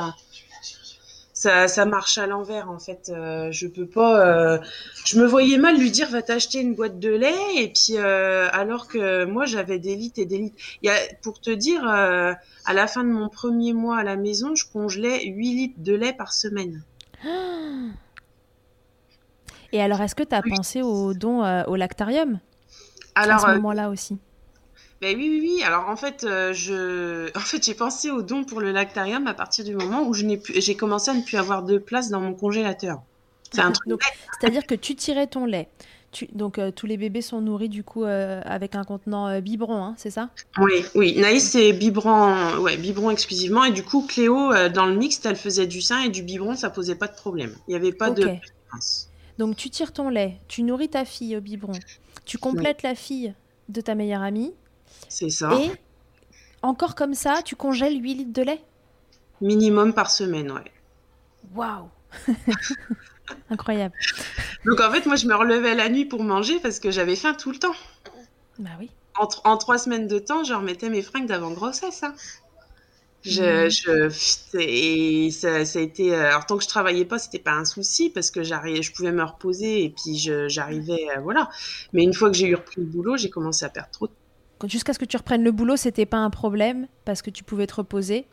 [1.33, 3.09] Ça, ça marche à l'envers, en fait.
[3.09, 4.27] Euh, je peux pas...
[4.27, 4.59] euh,
[5.07, 7.55] Je me voyais mal lui dire, va t'acheter une boîte de lait.
[7.57, 10.59] Et puis, alors que moi, j'avais des litres et des litres.
[10.83, 10.95] Y a...
[11.23, 15.25] Pour te dire, à la fin de mon premier mois à la maison, je congelais
[15.25, 16.85] 8 litres de lait par semaine.
[19.73, 22.39] Et alors, est-ce que tu as pensé au don au lactarium?
[23.21, 24.19] Alors, à ce moment-là aussi
[25.01, 25.63] ben oui, oui, oui.
[25.63, 29.65] Alors en fait, je, en fait, j'ai pensé au don pour le lactarium à partir
[29.65, 32.21] du moment où je n'ai plus, j'ai commencé à ne plus avoir de place dans
[32.21, 33.01] mon congélateur.
[33.51, 34.01] C'est un truc.
[34.39, 35.69] C'est-à-dire que tu tirais ton lait.
[36.13, 36.29] Tu...
[36.33, 39.85] Donc euh, tous les bébés sont nourris du coup euh, avec un contenant euh, biberon,
[39.85, 40.31] hein, c'est ça?
[40.59, 41.17] Oui, oui.
[41.21, 45.69] Naïs c'est biberon, ouais, biberon exclusivement et du coup Cléo dans le mixte elle faisait
[45.69, 47.55] du sein et du biberon, ça posait pas de problème.
[47.69, 48.29] Il n'y avait pas de.
[49.41, 51.73] Donc tu tires ton lait, tu nourris ta fille au biberon,
[52.27, 53.33] tu complètes la fille
[53.71, 54.53] de ta meilleure amie.
[55.09, 55.51] C'est ça.
[55.55, 55.71] Et
[56.61, 58.63] encore comme ça, tu congèles 8 litres de lait?
[59.41, 60.71] Minimum par semaine, ouais.
[61.55, 61.89] Waouh
[63.51, 63.95] Incroyable.
[64.67, 67.33] Donc en fait, moi, je me relevais la nuit pour manger parce que j'avais faim
[67.33, 67.75] tout le temps.
[68.59, 68.91] Bah oui.
[69.45, 72.03] En, trois semaines de temps, je remettais mes fringues d'avant grossesse.
[72.03, 72.15] Hein.
[73.23, 76.15] Je, je, et ça, a été.
[76.15, 78.93] Euh, alors tant que je travaillais pas, c'était pas un souci parce que j'arrivais, je
[78.93, 80.17] pouvais me reposer et puis
[80.49, 81.51] j'arrivais, euh, voilà.
[81.93, 84.09] Mais une fois que j'ai eu repris le boulot, j'ai commencé à perdre trop.
[84.67, 87.67] Jusqu'à ce que tu reprennes le boulot, c'était pas un problème parce que tu pouvais
[87.67, 88.27] te reposer?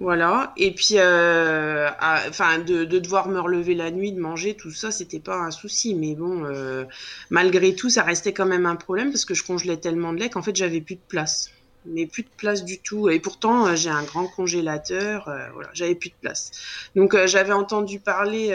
[0.00, 0.52] Voilà.
[0.56, 1.88] Et puis, euh,
[2.28, 5.94] enfin, de, devoir me relever la nuit, de manger, tout ça, c'était pas un souci.
[5.94, 6.84] Mais bon, euh,
[7.30, 10.30] malgré tout, ça restait quand même un problème parce que je congelais tellement de lait
[10.30, 11.50] qu'en fait, j'avais plus de place.
[11.88, 13.08] Mais plus de place du tout.
[13.08, 15.24] Et pourtant, euh, j'ai un grand congélateur.
[15.52, 16.50] voilà, j'avais plus de place.
[16.96, 18.48] Donc, j'avais entendu parler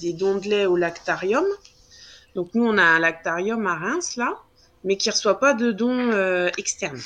[0.00, 1.44] des dons de lait au lactarium.
[2.34, 4.38] Donc, nous, on a un lactarium à Reims, là,
[4.84, 6.12] mais qui reçoit pas de dons
[6.56, 7.00] externes.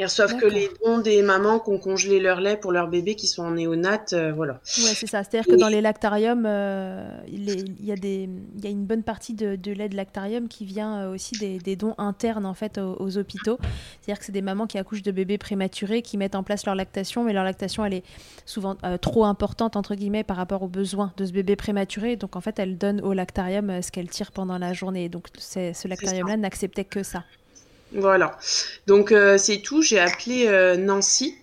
[0.00, 3.16] Ils reçoivent que les dons des mamans qui ont congelé leur lait pour leurs bébés
[3.16, 4.54] qui sont en néonat, euh, voilà.
[4.54, 5.22] Ouais, c'est ça.
[5.22, 9.02] C'est-à-dire que dans les lactariums, euh, il, y a des, il y a une bonne
[9.02, 13.18] partie de, lait de lactarium qui vient euh, aussi des, dons internes en fait aux,
[13.18, 13.58] hôpitaux.
[14.00, 16.76] C'est-à-dire que c'est des mamans qui accouchent de bébés prématurés, qui mettent en place leur
[16.76, 18.04] lactation, mais leur lactation elle est
[18.46, 22.16] souvent trop importante entre guillemets par rapport aux besoins de ce bébé prématuré.
[22.16, 25.10] Donc en fait, elles donnent au lactarium ce qu'elles tirent pendant la journée.
[25.10, 27.22] Donc ce lactarium-là n'acceptait que ça.
[27.92, 28.38] Voilà.
[28.86, 29.82] Donc euh, c'est tout.
[29.82, 31.36] J'ai appelé euh, Nancy.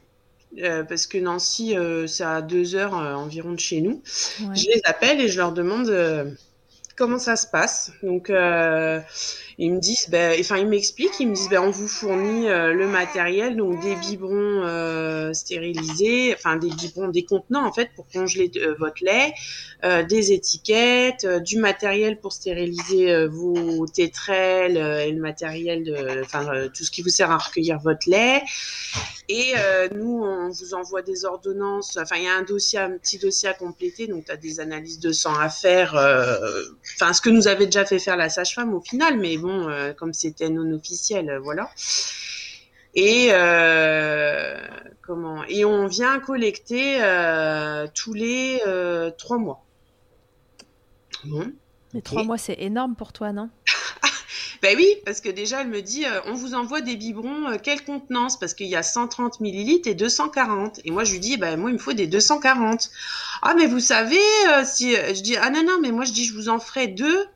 [0.60, 1.76] Euh, parce que Nancy,
[2.08, 4.02] c'est à deux heures environ de chez nous.
[4.06, 5.90] Je les appelle et je leur demande
[6.98, 7.92] comment ça se passe.
[8.04, 8.30] Donc,
[9.60, 12.74] ils me disent, ben, enfin, ils m'expliquent, ils me disent, ben, on vous fournit euh,
[12.74, 18.06] le matériel, donc des biberons euh, stérilisés, enfin des biberons, des contenants en fait pour
[18.08, 19.34] congeler euh, votre lait,
[20.10, 26.90] des étiquettes, du matériel pour stériliser vos tétrelles et le matériel de, enfin tout ce
[26.90, 28.42] qui vous sert à recueillir votre lait.
[29.30, 29.54] Et
[29.94, 31.96] nous, on vous envoie des ordonnances.
[32.02, 34.60] Enfin, il y a un dossier, un petit dossier à compléter, donc tu as des
[34.60, 35.94] analyses de sang à faire.
[36.95, 39.93] Enfin, ce que nous avait déjà fait faire la sage-femme au final, mais bon euh,
[39.93, 41.69] comme c'était non officiel, euh, voilà.
[42.95, 44.58] Et euh,
[45.02, 45.43] comment?
[45.45, 46.97] Et on vient collecter
[47.93, 48.62] tous les
[49.17, 49.63] trois mois.
[51.26, 51.52] Bon.
[51.93, 53.50] Mais trois mois, c'est énorme pour toi, non?
[54.62, 58.39] Ben oui, parce que déjà, elle me dit, on vous envoie des biberons, quelle contenance
[58.39, 60.82] Parce qu'il y a 130 millilitres et 240.
[60.86, 62.89] Et moi, je lui dis, ben moi, il me faut des 240.
[63.41, 64.20] Ah, mais vous savez,
[64.65, 67.28] si je dis, ah non, non, mais moi, je dis, je vous en ferai deux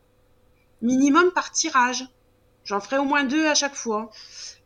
[0.81, 2.05] minimum par tirage.
[2.63, 4.11] J'en ferai au moins deux à chaque fois.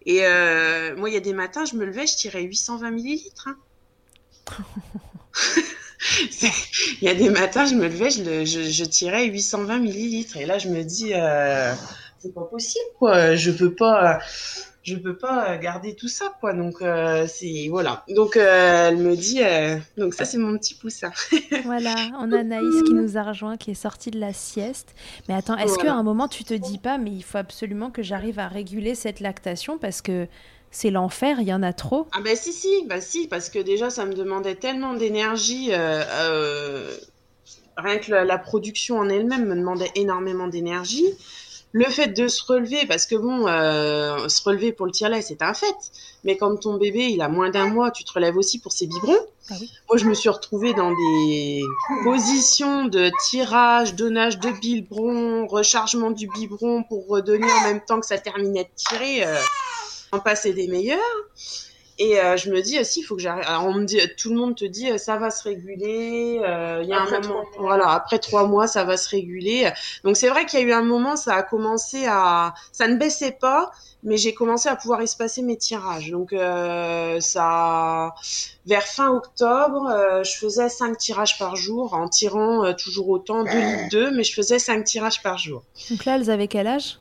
[0.06, 3.48] Et euh, moi, il y a des matins, je me levais, je tirais 820 millilitres.
[3.48, 3.58] Hein.
[7.02, 10.38] Il y a des matins, je me levais, je, tirais 820 millilitres.
[10.38, 11.74] Et là, je me dis, euh,
[12.26, 13.36] c'est pas possible, quoi.
[13.36, 14.20] Je peux pas
[14.86, 16.54] je peux pas garder tout ça quoi.
[16.54, 18.04] Donc euh, c'est voilà.
[18.08, 21.12] Donc euh, elle me dit euh, donc ça c'est mon petit poussin.
[21.66, 24.94] Voilà on a Naïs qui nous a rejoint qui est sortie de la sieste.
[25.28, 28.04] Mais attends est-ce qu'à un moment tu te dis pas mais il faut absolument que
[28.04, 30.28] j'arrive à réguler cette lactation parce que
[30.70, 32.08] c'est l'enfer, il y en a trop?
[32.12, 35.72] Ah ben si si, bah si parce que déjà ça me demandait tellement d'énergie
[37.78, 41.06] rien que la production en elle-même me demandait énormément d'énergie
[41.76, 45.42] le fait de se relever, parce que bon, euh, se relever pour le tire-lait, c'est
[45.42, 45.76] un fait.
[46.24, 48.88] Mais quand ton bébé, il a moins d'un mois, tu te relèves aussi pour ses
[48.88, 49.28] biberons.
[49.50, 49.56] Ah
[49.90, 51.62] Moi, je me suis retrouvée dans des
[52.06, 58.06] positions de tirage, donnage de biberon, rechargement du biberon pour redonner en même temps que
[58.06, 59.26] ça terminait de tirer.
[59.26, 59.36] Euh,
[60.12, 61.00] en passer des meilleurs.
[61.98, 63.46] Et euh, je me dis, si, il faut que j'arrête.
[63.48, 66.42] Alors, on me dit, tout le monde te dit, euh, ça va se réguler.
[66.44, 69.72] Euh, il y a un moment, voilà, après trois mois, ça va se réguler.
[70.04, 72.98] Donc, c'est vrai qu'il y a eu un moment, ça a commencé à, ça ne
[72.98, 73.72] baissait pas,
[74.04, 76.12] mais j'ai commencé à pouvoir espacer mes tirages.
[76.12, 78.14] Donc, euh, ça,
[78.66, 83.90] vers fin octobre, je faisais cinq tirages par jour, en tirant toujours autant, deux litres
[83.90, 85.64] deux, mais je faisais cinq tirages par jour.
[85.90, 87.00] Donc là, elles avaient quel âge?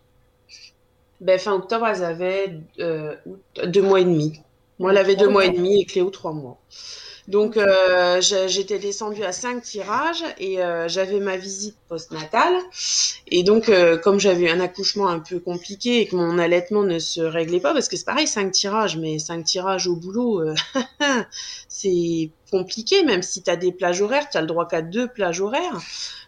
[1.21, 4.41] Ben, fin octobre, elles avaient deux mois et demi.
[4.79, 6.59] Moi, elle avait deux mois et demi et Cléo trois mois.
[7.27, 11.77] Donc euh, j'étais descendue à cinq tirages et euh, j'avais ma visite
[13.29, 16.99] Et donc euh, comme j'avais un accouchement un peu compliqué et que mon allaitement ne
[16.99, 20.43] se réglait pas, parce que c'est pareil, cinq tirages, mais cinq tirages au boulot,
[21.69, 25.09] c'est compliqué, même si tu as des plages horaires, tu as le droit qu'à deux
[25.09, 25.81] plages horaires.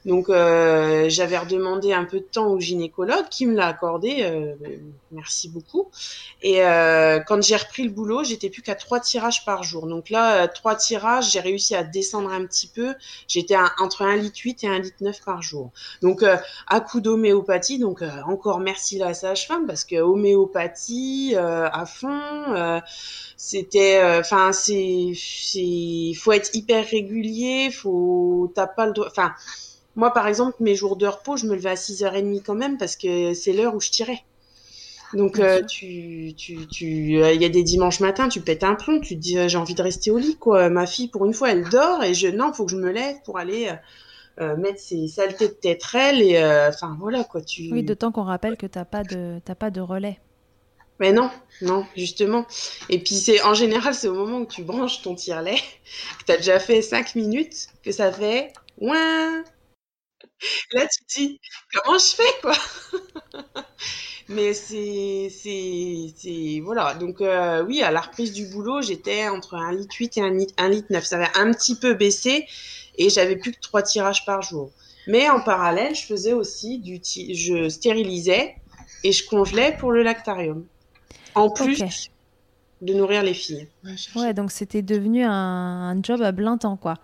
[0.06, 4.54] Donc euh, j'avais redemandé un peu de temps au gynécologue qui me l'a accordé, euh,
[5.10, 5.88] merci beaucoup.
[6.42, 9.88] Et euh, quand j'ai repris le boulot, j'étais plus qu'à trois tirages par jour.
[9.88, 12.94] Donc là, trois tirages, j'ai réussi à descendre un petit peu.
[13.26, 15.55] J'étais entre un litre 8 et un litre 9 par jour.
[16.02, 16.24] Donc
[16.66, 22.80] à coup d'homéopathie, donc encore merci la sage-femme parce que homéopathie à fond
[23.36, 29.32] c'était enfin c'est c'est faut être hyper régulier faut t'as pas le droit enfin
[29.96, 32.96] moi, par exemple, mes jours de repos, je me levais à 6h30 quand même parce
[32.96, 34.22] que c'est l'heure où je tirais.
[35.14, 38.74] Donc, euh, tu, tu, tu, euh, il y a des dimanches matins, tu pètes un
[38.74, 40.68] plomb, tu te dis, euh, j'ai envie de rester au lit, quoi.
[40.68, 43.16] Ma fille, pour une fois, elle dort et je, non, faut que je me lève
[43.24, 43.70] pour aller
[44.38, 47.40] mettre ses saletés de tétrelle et, enfin, voilà, quoi.
[47.40, 47.72] Tu...
[47.72, 50.18] Oui, d'autant qu'on rappelle que t'as pas de, t'as pas de relais.
[51.00, 51.30] Mais non,
[51.62, 52.46] non, justement.
[52.88, 55.56] Et puis c'est en général, c'est au moment où tu branches ton tire-lait,
[56.18, 59.44] que tu as déjà fait 5 minutes, que ça fait ouin,
[60.72, 61.40] Là, tu te dis,
[61.72, 62.54] comment je fais, quoi?
[64.28, 66.94] Mais c'est, c'est, voilà.
[66.94, 70.30] Donc, euh, oui, à la reprise du boulot, j'étais entre un litre 8 et un
[70.30, 71.04] litre, litre 9.
[71.04, 72.46] Ça avait un petit peu baissé
[72.98, 74.70] et j'avais plus que trois tirages par jour.
[75.06, 77.00] Mais en parallèle, je faisais aussi du,
[77.34, 78.56] je stérilisais
[79.04, 80.64] et je congelais pour le lactarium.
[81.34, 82.10] En plus
[82.82, 83.68] de nourrir les filles.
[84.14, 86.98] Ouais, donc c'était devenu un, un job à plein temps, quoi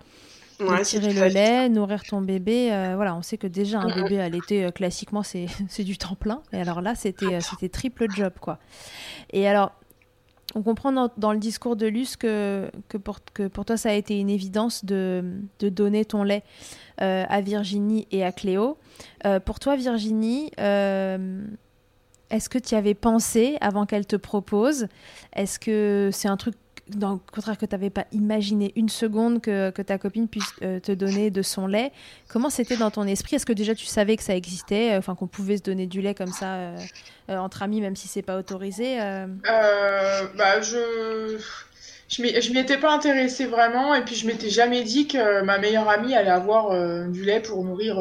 [0.85, 2.73] tirer le lait, nourrir ton bébé.
[2.73, 6.15] Euh, voilà, on sait que déjà un bébé à l'été, euh, classiquement, c'est du temps
[6.15, 6.43] plein.
[6.53, 8.59] Et alors là, c'était euh, c'était triple job, quoi.
[9.33, 9.73] Et alors,
[10.55, 12.71] on comprend dans, le discours de Luce que,
[13.03, 15.25] pour, toi, ça a été une évidence de,
[15.59, 16.43] de donner ton lait
[16.99, 18.77] à Virginie et à Cléo.
[19.45, 20.51] pour toi, Virginie,
[22.33, 24.87] est-ce que tu y avais pensé avant qu'elle te propose?
[25.35, 26.55] Est-ce que c'est un truc
[26.89, 30.81] dans le contraire que tu n'avais pas imaginé une seconde que, ta copine puisse euh,
[30.81, 31.93] te donner de son lait.
[32.29, 33.37] Comment c'était dans ton esprit?
[33.37, 36.01] Est-ce que déjà tu savais que ça existait, euh, enfin qu'on pouvait se donner du
[36.01, 36.77] lait comme ça euh,
[37.29, 41.39] entre amis, même si c'est pas autorisé bah, je
[42.09, 45.89] je m'y étais pas intéressée vraiment et puis je m'étais jamais dit que ma meilleure
[45.89, 46.71] amie allait avoir
[47.09, 47.99] du lait pour nourrir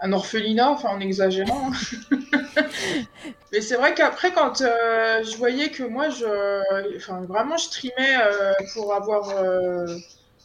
[0.00, 1.70] un orphelinat, enfin en exagérant.
[3.52, 8.16] Mais c'est vrai qu'après, quand euh, je voyais que moi, je, enfin, vraiment, je trimais
[8.20, 9.30] euh, pour avoir.
[9.30, 9.86] Euh,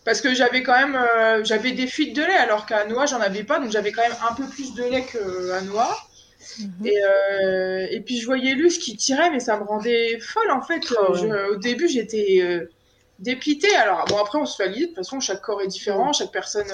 [0.06, 0.98] parce que j'avais quand même.
[1.44, 4.18] j'avais des fuites de lait, alors qu'à Noix, j'en avais pas, donc j'avais quand même
[4.30, 5.98] un peu plus de lait qu'à Noix.
[6.60, 6.86] Mhm.
[6.86, 10.82] Et, et, puis je voyais Luce qui tirait, mais ça me rendait folle en fait.
[10.98, 11.16] Oh,
[11.52, 12.68] au début, j'étais
[13.20, 13.74] dépitée.
[13.76, 14.82] Alors, bon, après, on se valide.
[14.82, 16.68] De toute façon, chaque corps est différent, chaque personne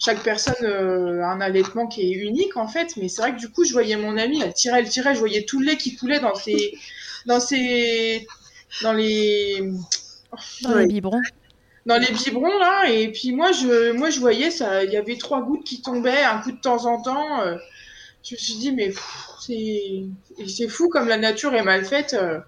[0.00, 2.96] chaque personne euh, a un allaitement qui est unique en fait.
[2.96, 5.20] Mais c'est vrai que du coup, je voyais mon amie, elle tirait, elle tirait, je
[5.20, 6.74] voyais tout le lait qui coulait dans ses,
[7.26, 8.26] dans ses,
[8.82, 9.70] dans les,
[10.62, 11.20] dans les biberons.
[11.86, 15.16] Dans les biberons là, et puis moi je, moi je voyais ça, il y avait
[15.16, 17.40] trois gouttes qui tombaient, un coup de temps en temps.
[17.42, 17.56] Euh,
[18.22, 18.92] je me suis dit mais
[19.40, 20.04] c'est,
[20.46, 22.14] c'est fou comme la nature est mal faite.
[22.14, 22.40] Euh.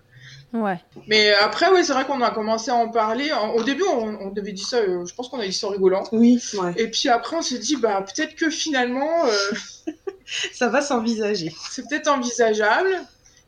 [0.52, 0.78] Ouais.
[1.08, 3.30] Mais après, ouais, c'est vrai qu'on a commencé à en parler.
[3.54, 6.04] Au début, on, devait dire ça, euh, je pense qu'on a dit ça en rigolant.
[6.12, 6.42] Oui,
[6.76, 9.24] Et puis après, on s'est dit, bah, peut-être que finalement.
[9.24, 9.92] Euh,
[10.52, 11.54] ça va s'envisager.
[11.70, 12.90] C'est peut-être envisageable.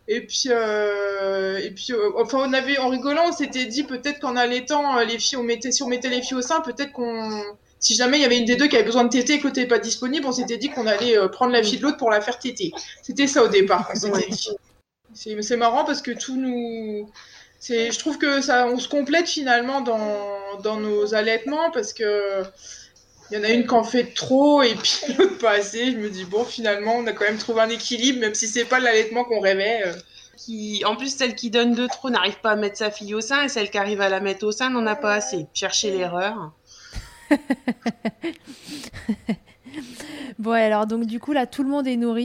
[0.09, 4.37] Et puis, euh, et puis enfin, on avait, en rigolant, on s'était dit peut-être qu'en
[4.37, 7.43] allaitant, les filles, on mettait, si on mettait les filles au sein, peut-être qu'on.
[7.79, 9.47] Si jamais il y avait une des deux qui avait besoin de téter et que
[9.47, 12.23] n'était pas disponible, on s'était dit qu'on allait prendre la fille de l'autre pour la
[12.23, 12.73] faire téter.
[13.03, 14.49] C'était ça au départ s'était dit.
[15.15, 17.11] C'est marrant parce que tout nous.
[17.61, 22.45] Je trouve que ça, on se complète finalement dans, dans nos allaitements parce que
[23.31, 25.93] il y en a une qui en fait trop et puis l'autre pas assez.
[25.93, 28.65] Je me dis, bon, finalement, on a quand même trouvé un équilibre, même si c'est
[28.65, 29.83] pas l'allaitement qu'on rêvait.
[29.87, 29.93] Euh.
[30.37, 33.21] Qui, en plus, celle qui donne de trop n'arrive pas à mettre sa fille au
[33.21, 35.47] sein et celle qui arrive à la mettre au sein n'en a pas assez.
[35.55, 36.53] Chercher l'erreur.
[40.39, 42.25] bon, alors, donc, du coup, là, tout le monde est nourri.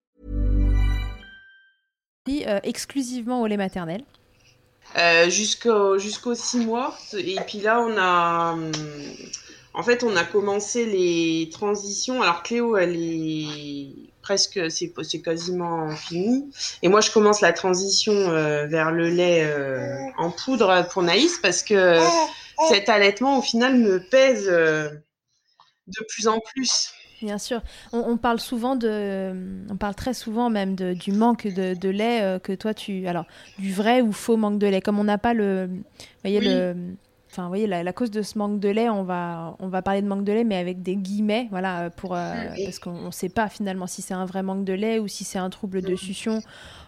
[2.29, 4.05] Euh, exclusivement au lait maternel.
[4.97, 6.97] euh, jusqu'au jusqu'aux six mois.
[7.13, 8.71] Et puis là, on a, hum,
[9.73, 12.21] en fait, on a commencé les transitions.
[12.21, 16.51] Alors Cléo, elle est presque, c'est quasiment fini.
[16.81, 21.39] Et moi, je commence la transition euh, vers le lait euh, en poudre pour Naïs
[21.41, 21.99] parce que
[22.69, 24.89] cet allaitement, au final, me pèse euh,
[25.87, 26.93] de plus en plus.
[27.21, 27.61] Bien sûr.
[27.93, 29.33] On, on parle souvent de,
[29.69, 33.07] on parle très souvent même de, du manque de, de lait euh, que toi tu,
[33.07, 33.25] alors
[33.59, 34.81] du vrai ou faux manque de lait.
[34.81, 35.69] Comme on n'a pas le,
[36.23, 36.45] voyez Oui.
[36.45, 36.75] le,
[37.29, 40.01] enfin, voyez la, la cause de ce manque de lait, on va, on va parler
[40.01, 42.63] de manque de lait, mais avec des guillemets, voilà, euh, pour, euh, Oui.
[42.65, 45.23] parce qu'on ne sait pas finalement si c'est un vrai manque de lait ou si
[45.23, 46.41] c'est un trouble de succion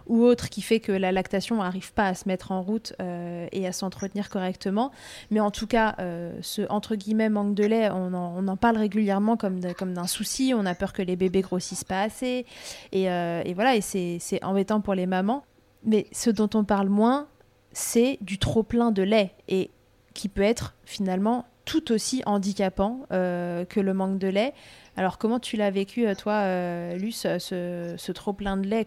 [0.07, 3.47] ou autre qui fait que la lactation n'arrive pas à se mettre en route euh,
[3.51, 4.91] et à s'entretenir correctement.
[5.31, 8.57] Mais en tout cas, euh, ce entre guillemets manque de lait, on en, on en
[8.57, 10.53] parle régulièrement comme d'un souci.
[10.55, 12.45] On a peur que les bébés grossissent pas assez.
[12.91, 15.43] Et, euh, et voilà, et c'est embêtant pour les mamans.
[15.85, 17.27] Mais ce dont on parle moins,
[17.71, 19.71] c'est du trop plein de lait et
[20.13, 24.53] qui peut être finalement tout aussi handicapant que le manque de lait.
[24.95, 28.85] Alors comment tu l'as vécu toi, Luce, ce, trop plein de lait?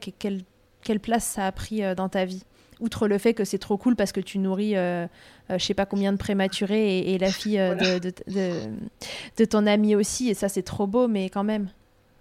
[0.86, 2.42] Quelle, place ça a pris euh, dans ta vie
[2.78, 5.06] Outre le fait que c'est trop cool parce que tu nourris, euh,
[5.50, 10.34] euh, je sais pas combien de prématurés et, la fille de, ton ami aussi, et
[10.34, 11.70] ça c'est trop beau, mais quand même.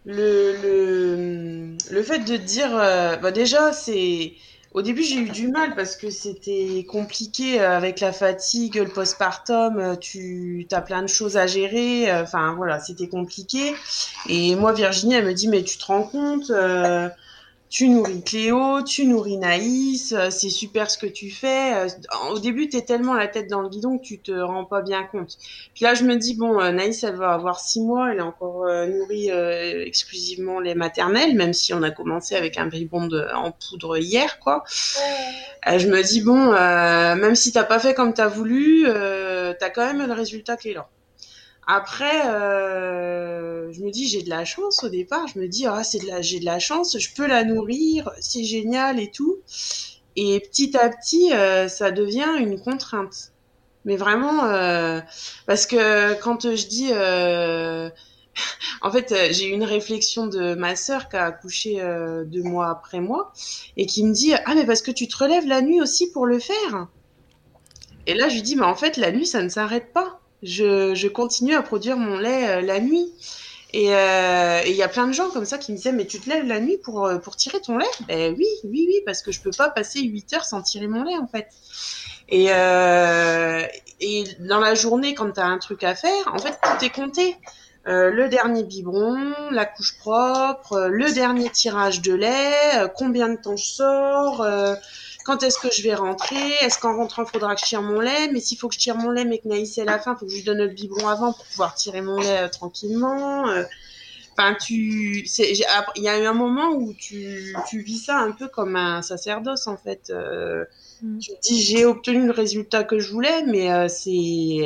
[0.06, 4.32] Le, le, le fait de dire, bah déjà, c'est.
[4.74, 9.98] Au début, j'ai eu du mal parce que c'était compliqué avec la fatigue, le postpartum,
[10.00, 12.10] tu as plein de choses à gérer.
[12.14, 13.74] Enfin, voilà, c'était compliqué.
[14.30, 16.50] Et moi, Virginie, elle me dit, mais tu te rends compte,
[17.76, 21.74] tu nourris Cléo, tu nourris Naïs, euh, c'est super ce que tu fais.
[21.76, 21.88] Euh,
[22.32, 24.82] Au début, tu es tellement la tête dans le guidon que tu te rends pas
[24.82, 25.38] bien compte.
[25.74, 28.22] Puis là, je me dis, bon, euh, Naïs, elle va avoir six mois, elle est
[28.22, 33.52] encore nourrie euh, exclusivement les maternelles, même si on a commencé avec un de, en
[33.52, 34.64] poudre hier, quoi.
[35.68, 39.70] Je me dis, bon, euh, même si t'as pas fait comme t'as voulu, euh, t'as
[39.70, 40.88] quand même le résultat qui est là.
[41.68, 45.28] Après, euh, je me dis, j'ai de la chance au départ.
[45.28, 48.12] Je me dis, ah, c'est de la, j'ai de la chance, je peux la nourrir,
[48.20, 49.38] c'est génial et tout.
[50.16, 53.32] Et petit à petit, euh, ça devient une contrainte.
[53.84, 55.00] Mais vraiment, euh,
[55.46, 57.90] parce que quand je dis, euh,
[58.82, 62.44] en fait, euh, j'ai eu une réflexion de ma sœur qui a accouché euh, deux
[62.44, 63.32] mois après moi
[63.78, 66.26] et qui me dit, ah mais parce que tu te relèves la nuit aussi pour
[66.26, 66.88] le faire.
[68.08, 70.20] Et là, je lui dis, mais en fait, la nuit, ça ne s'arrête pas.
[70.46, 73.12] Je, je continue à produire mon lait euh, la nuit.
[73.74, 76.06] Et euh, et il y a plein de gens comme ça qui me disaient, mais
[76.06, 77.86] tu te lèves la nuit pour, euh, pour tirer ton lait?
[78.08, 81.04] Ben oui, oui, oui, parce que je peux pas passer 8 heures sans tirer mon
[81.04, 81.50] lait, en fait.
[82.30, 83.62] Et, euh,
[84.00, 86.90] et dans la journée, quand tu as un truc à faire, en fait, tout est
[86.90, 87.36] compté.
[87.88, 93.58] Euh, le dernier biberon, la couche propre, le dernier tirage de lait, combien de temps
[93.58, 94.44] je sors,
[95.26, 98.00] quand est-ce que je vais rentrer, est-ce qu'en rentrant, il faudra que je tire mon
[98.00, 99.98] lait, mais s'il faut que je tire mon lait, mais que Naïs est à la
[100.00, 102.44] fin, il faut que je lui donne le biberon avant pour pouvoir tirer mon lait
[102.44, 103.50] euh, tranquillement.
[103.50, 103.64] euh.
[104.38, 108.50] Enfin, tu, il y a eu un moment où tu, tu vis ça un peu
[108.50, 110.12] comme un sacerdoce en fait.
[110.12, 110.66] Euh,
[111.02, 111.20] Mm.
[111.20, 114.62] Tu te dis j'ai obtenu le résultat que je voulais, mais c'est,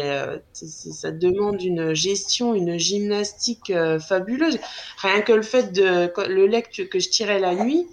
[0.54, 4.60] ça demande une gestion, une gymnastique fabuleuse.
[5.02, 7.88] Rien que le fait de le lait que je tirais la nuit.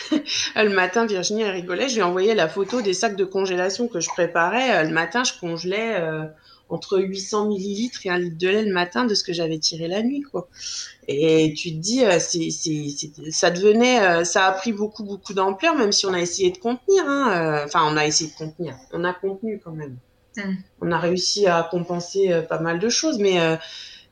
[0.56, 1.88] le matin, Virginie elle rigolait.
[1.88, 4.76] Je lui ai envoyé la photo des sacs de congélation que je préparais.
[4.76, 6.24] Euh, Le matin, je congelais euh,
[6.68, 9.88] entre 800 millilitres et un litre de lait le matin de ce que j'avais tiré
[9.88, 10.48] la nuit, quoi.
[11.08, 12.50] Et tu te dis, euh, c'est,
[13.30, 16.58] ça devenait, euh, ça a pris beaucoup, beaucoup d'ampleur, même si on a essayé de
[16.58, 17.04] contenir.
[17.06, 18.76] Hein, enfin, on a essayé de contenir.
[18.92, 19.96] On a contenu quand même.
[20.36, 20.54] Mm.
[20.80, 23.38] On a réussi à compenser pas mal de choses, mais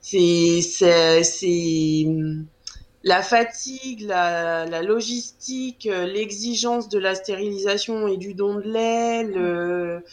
[0.00, 2.06] c'est, c'est,
[3.02, 9.24] la fatigue, la, la logistique, euh, l'exigence de la stérilisation et du don de lait,
[9.24, 10.04] le,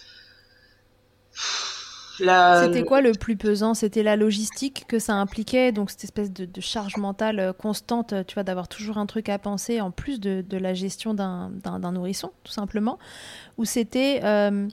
[2.19, 3.73] la, C'était quoi le plus pesant?
[3.73, 8.13] C'était la logistique que ça impliquait, donc cette espèce de, de charge mentale euh, constante,
[8.13, 11.13] euh, tu vois, d'avoir toujours un truc à penser en plus de, de la gestion
[11.13, 12.97] d'un nourrisson, tout simplement?
[13.57, 14.67] Ou c'était euh,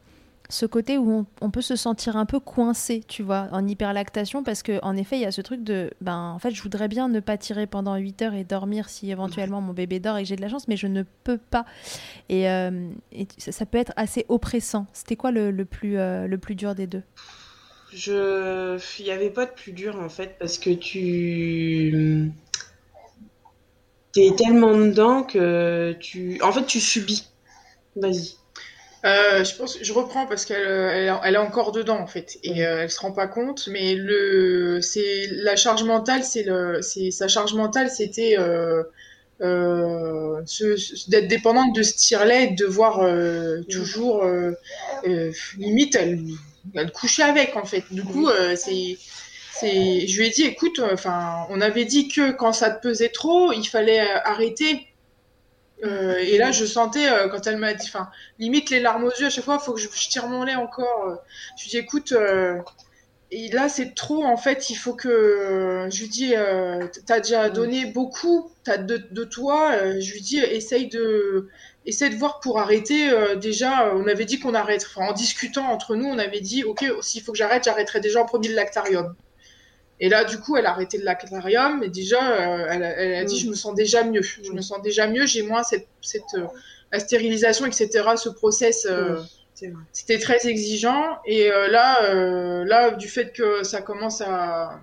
[0.50, 4.62] ce côté où on, peut se sentir un peu coincé, tu vois, en hyperlactation, parce
[4.62, 7.20] qu'en effet, il y a ce truc de, ben, en fait, je voudrais bien ne
[7.20, 10.36] pas tirer pendant 8 heures et dormir si éventuellement mon bébé dort et que j'ai
[10.36, 11.64] de la chance, mais je ne peux pas.
[12.28, 12.88] Et, euh,
[13.38, 14.86] ça, peut être assez oppressant.
[14.92, 17.02] C'était quoi le, le plus, euh, le plus dur des deux?
[17.92, 22.32] Je, il n'y avait pas de plus dur en fait parce que tu,
[24.12, 27.28] t'es tellement dedans que tu, en fait, tu subis.
[27.96, 28.36] Vas-y.
[29.04, 32.82] Euh, je pense, je reprends parce qu'elle euh, est encore dedans en fait et euh,
[32.82, 33.68] elle se rend pas compte.
[33.70, 38.82] Mais le, c'est la charge mentale, c'est sa charge mentale, c'était euh,
[39.40, 44.24] d'être dépendante de ce tire-lait et de euh, toujours
[45.58, 46.20] limite elle,
[46.74, 47.84] elle couchait avec en fait.
[47.90, 48.96] Du coup, c'est
[49.60, 53.52] je lui ai dit écoute enfin on avait dit que quand ça te pesait trop
[53.52, 54.86] il fallait arrêter
[55.84, 58.08] et là je sentais quand elle m'a dit enfin
[58.38, 60.42] limite les larmes aux yeux à chaque fois il faut que je, je, tire mon
[60.44, 61.18] lait encore
[61.56, 62.14] je lui dis écoute
[63.36, 65.88] et là, c'est trop, en fait, il faut que.
[65.90, 67.52] Je lui dis, euh, t'as déjà mm.
[67.52, 69.72] donné beaucoup as de, de, toi.
[69.72, 71.48] Euh, je lui dis, essaye de,
[71.84, 73.10] essaye de voir pour arrêter.
[73.10, 74.86] Euh, déjà, on avait dit qu'on arrête.
[74.88, 78.22] Enfin, en discutant entre nous, on avait dit, ok, s'il faut que j'arrête, j'arrêterai déjà
[78.22, 79.16] en premier le lactarium.
[80.04, 81.82] Et là, du coup, elle a arrêté le lactarium.
[81.82, 82.20] Et déjà,
[82.70, 83.44] elle, elle, a dit, mm.
[83.44, 84.22] je me sens déjà mieux.
[84.22, 85.26] Je me sens déjà mieux.
[85.26, 86.36] J'ai moins cette, cette
[86.92, 87.88] la stérilisation, etc.
[88.16, 88.86] Ce process.
[88.86, 89.24] Mm.
[89.92, 94.80] C'était très exigeant et euh, là, euh, là, du fait que ça commence à,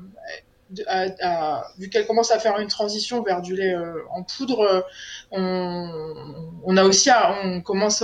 [1.78, 4.86] vu qu'elle commence à faire une transition vers du lait euh, en poudre,
[5.32, 7.10] on, a aussi,
[7.44, 8.04] on commence.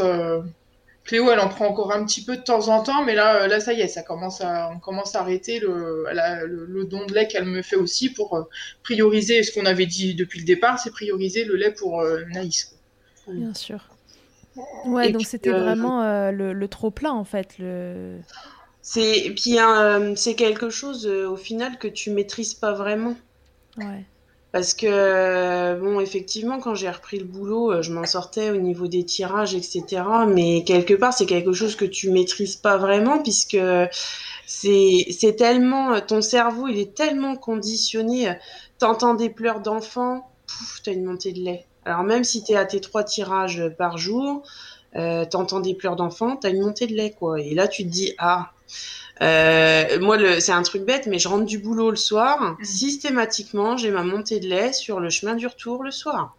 [1.07, 3.59] Cléo, elle en prend encore un petit peu de temps en temps, mais là, là,
[3.59, 6.05] ça y est, ça commence à, on commence à arrêter le,
[6.45, 8.47] le, don de lait qu'elle me fait aussi pour
[8.83, 12.75] prioriser ce qu'on avait dit depuis le départ, c'est prioriser le lait pour Naïs.
[13.27, 13.89] Bien sûr.
[14.85, 17.57] Ouais, donc c'était euh, vraiment euh, le, trop plein en fait.
[17.59, 18.19] Le...
[18.81, 23.15] C'est puis euh, c'est quelque chose au final que tu maîtrises pas vraiment.
[23.77, 24.05] Ouais.
[24.51, 29.03] Parce que bon, effectivement, quand j'ai repris le boulot, je m'en sortais au niveau des
[29.03, 30.03] tirages, etc.
[30.27, 33.57] Mais quelque part, c'est quelque chose que tu maîtrises pas vraiment puisque
[34.45, 38.35] c'est tellement ton cerveau, il est tellement conditionné.
[38.79, 42.55] T'entends des pleurs d'enfants, pouf, t'as une montée de lait alors même si tu es
[42.55, 44.43] à tes trois tirages par jour,
[44.97, 47.39] euh, t'entends des pleurs d'enfant, t'as une montée de lait, quoi.
[47.39, 48.51] Et là, tu te dis, ah,
[49.21, 52.41] euh, moi, c'est un truc bête, mais je rentre du boulot le soir.
[52.41, 52.63] Mmh.
[52.63, 56.35] Systématiquement, j'ai ma montée de lait sur le chemin du retour le soir.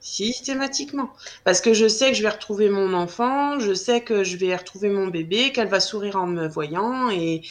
[0.00, 1.10] Systématiquement.
[1.44, 4.56] Parce que je sais que je vais retrouver mon enfant, je sais que je vais
[4.56, 7.42] retrouver mon bébé, qu'elle va sourire en me voyant et,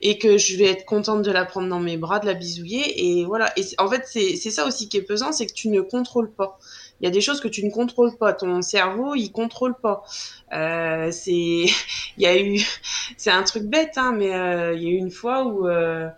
[0.00, 3.18] et que je vais être contente de la prendre dans mes bras, de la bisouiller.
[3.20, 3.52] Et voilà.
[3.58, 6.58] Et en fait, c'est ça aussi qui est pesant, c'est que tu ne contrôles pas.
[7.00, 8.32] Il y a des choses que tu ne contrôles pas.
[8.32, 10.02] Ton cerveau, il contrôle pas.
[10.52, 11.72] Euh, c'est, il
[12.18, 12.60] y a eu,
[13.16, 16.08] c'est un truc bête, hein, mais euh, il y a eu une fois où euh,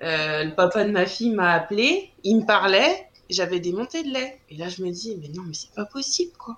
[0.00, 4.38] le papa de ma fille m'a appelé, il me parlait, j'avais des montées de lait.
[4.50, 6.56] Et là, je me dis, mais non, mais c'est pas possible, quoi.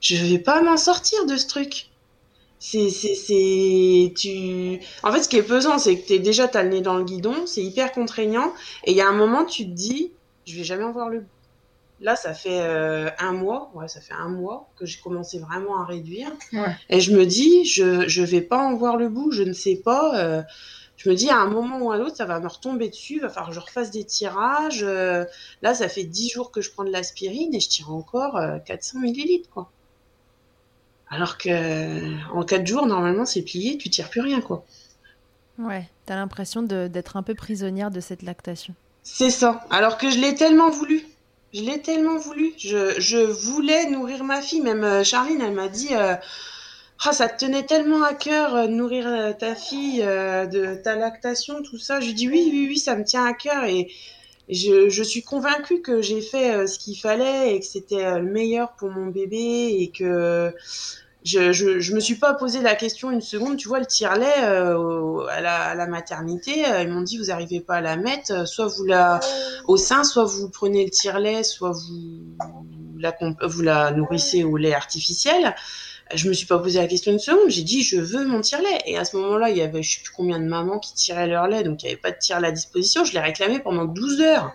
[0.00, 1.90] Je vais pas m'en sortir de ce truc.
[2.58, 4.80] C'est, c'est, c'est, tu.
[5.02, 7.04] En fait, ce qui est pesant, c'est que t'es déjà t'as le nez dans le
[7.04, 8.52] guidon, c'est hyper contraignant,
[8.84, 10.12] et il y a un moment, tu te dis,
[10.46, 11.39] je vais jamais en voir le bout.
[12.00, 15.82] Là, ça fait euh, un mois, ouais, ça fait un mois que j'ai commencé vraiment
[15.82, 16.32] à réduire,
[16.88, 19.76] et je me dis, je, je vais pas en voir le bout, je ne sais
[19.76, 20.18] pas.
[20.18, 20.42] Euh,
[20.96, 23.20] je me dis à un moment ou à l'autre, ça va me retomber dessus, il
[23.20, 24.82] va falloir que je refasse des tirages.
[24.82, 25.24] Euh,
[25.60, 29.00] là, ça fait 10 jours que je prends de l'aspirine et je tire encore 400
[29.00, 29.70] millilitres, quoi.
[31.08, 34.64] Alors que en 4 jours, normalement, c'est plié, tu tires plus rien, quoi.
[35.58, 38.74] Ouais, t'as l'impression d'être un peu prisonnière de cette lactation.
[39.02, 39.64] C'est ça.
[39.70, 41.04] Alors que je l'ai tellement voulu.
[41.52, 42.52] Je l'ai tellement voulu.
[42.58, 44.60] Je, voulais nourrir ma fille.
[44.60, 46.14] Même euh, Charline, elle m'a dit euh,
[47.04, 51.78] ah, ça te tenait tellement à cœur euh, nourrir ta fille, de ta lactation, tout
[51.78, 52.00] ça.
[52.00, 53.64] Je lui dis oui, oui, oui, ça me tient à cœur.
[53.64, 53.90] Et
[54.48, 58.72] je, je suis convaincue que j'ai fait ce qu'il fallait et que c'était le meilleur
[58.72, 60.54] pour mon bébé et que
[61.24, 63.56] je, je, je, me suis pas posé la question une seconde.
[63.56, 67.30] Tu vois, le tire-lait euh, à, la, à, la, maternité, euh, ils m'ont dit vous
[67.30, 69.20] arrivez pas à la mettre, euh, soit vous la
[69.66, 74.74] au sein, soit vous prenez le tire-lait, soit vous la, vous la nourrissez au lait
[74.74, 75.54] artificiel.
[76.12, 77.48] Je me suis pas posé la question une seconde.
[77.50, 78.80] J'ai dit je veux mon tire-lait.
[78.86, 81.28] Et à ce moment-là, il y avait je sais plus combien de mamans qui tiraient
[81.28, 83.04] leur lait, donc il y avait pas de tire-lait à disposition.
[83.04, 84.52] Je l'ai réclamé pendant 12 heures.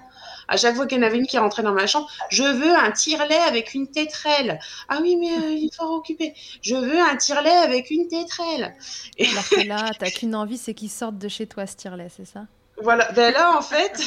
[0.47, 2.75] À chaque fois qu'il y en avait une qui rentrait dans ma chambre, je veux
[2.75, 4.59] un tire-lait avec une tétrelle.
[4.89, 6.33] Ah oui, mais euh, il faut occuper.
[6.61, 8.75] Je veux un tire-lait avec une tétrelle.
[9.17, 12.09] Et Alors que là, t'as qu'une envie, c'est qu'il sorte de chez toi ce tire-lait,
[12.15, 12.45] c'est ça?
[12.81, 13.11] Voilà.
[13.13, 13.99] Ben là, en fait,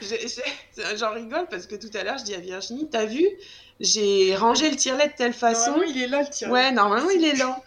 [0.96, 3.26] j'en rigole parce que tout à l'heure, je dis à Virginie, t'as vu
[3.80, 5.70] j'ai rangé le tire-lait de telle façon.
[5.70, 6.52] Normalement, il est là, le tire-lait.
[6.52, 7.60] Ouais, normalement, il est là.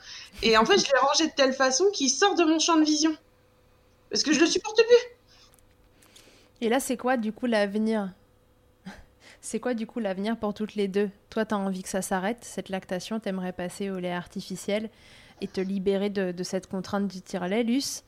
[0.44, 2.84] Et en fait, je l'ai rangé de telle façon qu'il sort de mon champ de
[2.84, 3.16] vision.
[4.12, 5.18] Parce que je le supporte plus.
[6.64, 8.14] Et là, c'est quoi du coup l'avenir
[9.42, 11.10] C'est quoi du coup l'avenir pour toutes les deux?
[11.30, 14.90] Toi, tu as envie que ça s'arrête, cette lactation, t'aimerais passer au lait artificiel
[15.42, 18.06] et te libérer de, cette contrainte du tire-lait, Luce?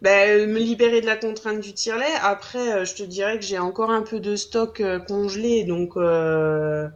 [0.00, 2.14] Ben, me libérer de la contrainte du tire-lait.
[2.22, 5.98] Après, euh, je te dirais que j'ai encore un peu de stock euh, congelé, donc
[5.98, 6.88] euh,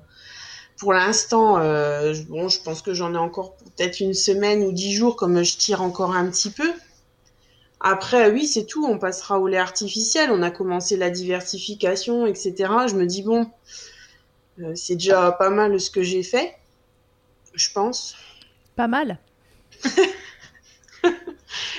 [0.78, 5.42] pour l'instant, je pense que j'en ai encore peut-être une semaine ou dix jours, comme
[5.42, 6.72] je tire encore un petit peu.
[7.88, 8.84] Après, oui, c'est tout.
[8.86, 10.30] On passera au lait artificiel.
[10.32, 12.54] On a commencé la diversification, etc.
[12.88, 13.50] Je me dis, bon,
[14.60, 16.56] Euh, c'est déjà pas mal ce que j'ai fait,
[17.54, 18.16] je pense.
[18.76, 19.18] Pas mal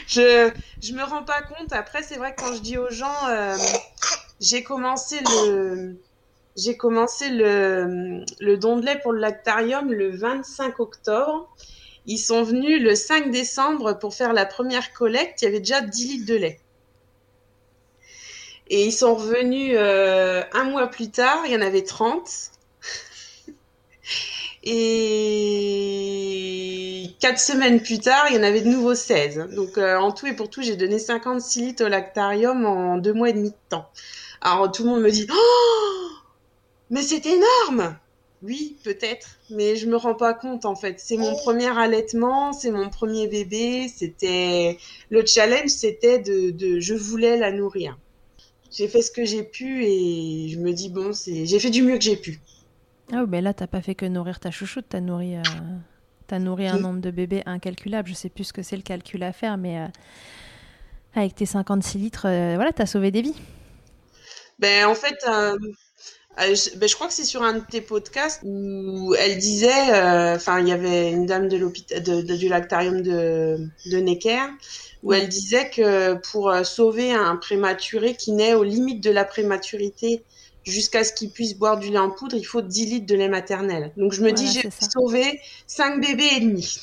[0.07, 0.51] je,
[0.81, 1.73] je me rends pas compte.
[1.73, 3.55] Après, c'est vrai que quand je dis aux gens, euh,
[4.39, 5.97] j'ai commencé le,
[6.55, 11.49] j'ai commencé le, le don de lait pour le lactarium le 25 octobre.
[12.07, 15.41] Ils sont venus le 5 décembre pour faire la première collecte.
[15.41, 16.59] Il y avait déjà 10 litres de lait.
[18.69, 22.29] Et ils sont revenus euh, un mois plus tard, il y en avait 30.
[24.63, 25.57] Et
[27.19, 29.49] quatre semaines plus tard, il y en avait de nouveau 16.
[29.53, 33.13] Donc euh, en tout et pour tout, j'ai donné 56 litres au lactarium en deux
[33.13, 33.89] mois et demi de temps.
[34.41, 36.09] Alors tout le monde me dit Oh
[36.89, 37.97] Mais c'est énorme
[38.43, 40.99] Oui, peut-être, mais je me rends pas compte en fait.
[40.99, 43.87] C'est mon premier allaitement, c'est mon premier bébé.
[43.87, 44.77] C'était
[45.09, 47.97] le challenge, c'était de, de, je voulais la nourrir.
[48.71, 51.81] J'ai fait ce que j'ai pu et je me dis bon, c'est j'ai fait du
[51.81, 52.39] mieux que j'ai pu.
[53.11, 55.41] Ah oui, mais là, t'as pas fait que nourrir ta chouchoute, t'as nourri, euh,
[56.27, 58.09] t'as nourri un nombre de bébés incalculable.
[58.09, 59.87] Je sais plus ce que c'est le calcul à faire, mais euh,
[61.15, 63.35] avec tes 56 litres, euh, voilà, t'as sauvé des vies.
[64.59, 65.15] Ben, en fait,
[66.37, 70.59] je, ben, je crois que c'est sur un de tes podcasts où elle disait, enfin,
[70.59, 74.47] il y avait une dame de l'hôpital, de, de, du lactarium de, de Necker,
[75.03, 80.23] où elle disait que pour sauver un prématuré qui naît aux limites de la prématurité,
[80.67, 83.29] jusqu'à ce qu'il puisse boire du lait en poudre, il faut 10 litres de lait
[83.29, 83.91] maternel.
[83.97, 86.79] Donc je me dis, j'ai sauvé 5 bébés et demi.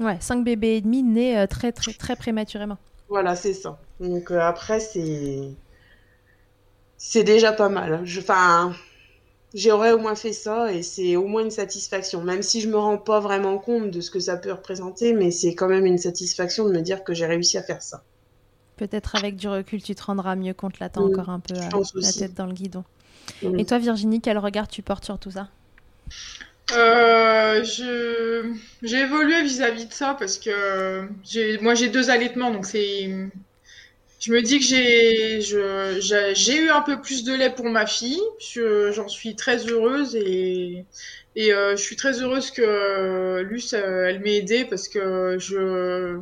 [0.00, 2.78] Ouais, 5 bébés et demi nés euh, très, très, très prématurément.
[3.08, 3.78] Voilà, c'est ça.
[4.00, 5.50] Donc euh, après, c'est.
[6.98, 8.00] C'est déjà pas mal.
[8.04, 8.20] Je...
[8.20, 8.74] Enfin,
[9.54, 12.22] j'aurais au moins fait ça et c'est au moins une satisfaction.
[12.22, 15.30] Même si je me rends pas vraiment compte de ce que ça peut représenter, mais
[15.30, 18.02] c'est quand même une satisfaction de me dire que j'ai réussi à faire ça.
[18.76, 20.78] Peut-être avec du recul, tu te rendras mieux compte.
[20.80, 22.84] Là, t'as encore un peu euh, la tête dans le guidon.
[23.42, 23.58] Mm.
[23.58, 25.48] Et toi, Virginie, quel regard tu portes sur tout ça?
[26.72, 28.52] Euh, je...
[28.82, 31.58] J'ai évolué vis-à-vis de ça parce que j'ai...
[31.58, 33.08] moi j'ai deux allaitements donc c'est.
[34.18, 35.40] Je me dis que j'ai
[36.34, 38.20] j'ai eu un peu plus de lait pour ma fille.
[38.92, 40.84] J'en suis très heureuse et,
[41.36, 46.18] et euh, je suis très heureuse que Luce elle m'ait aidée parce que je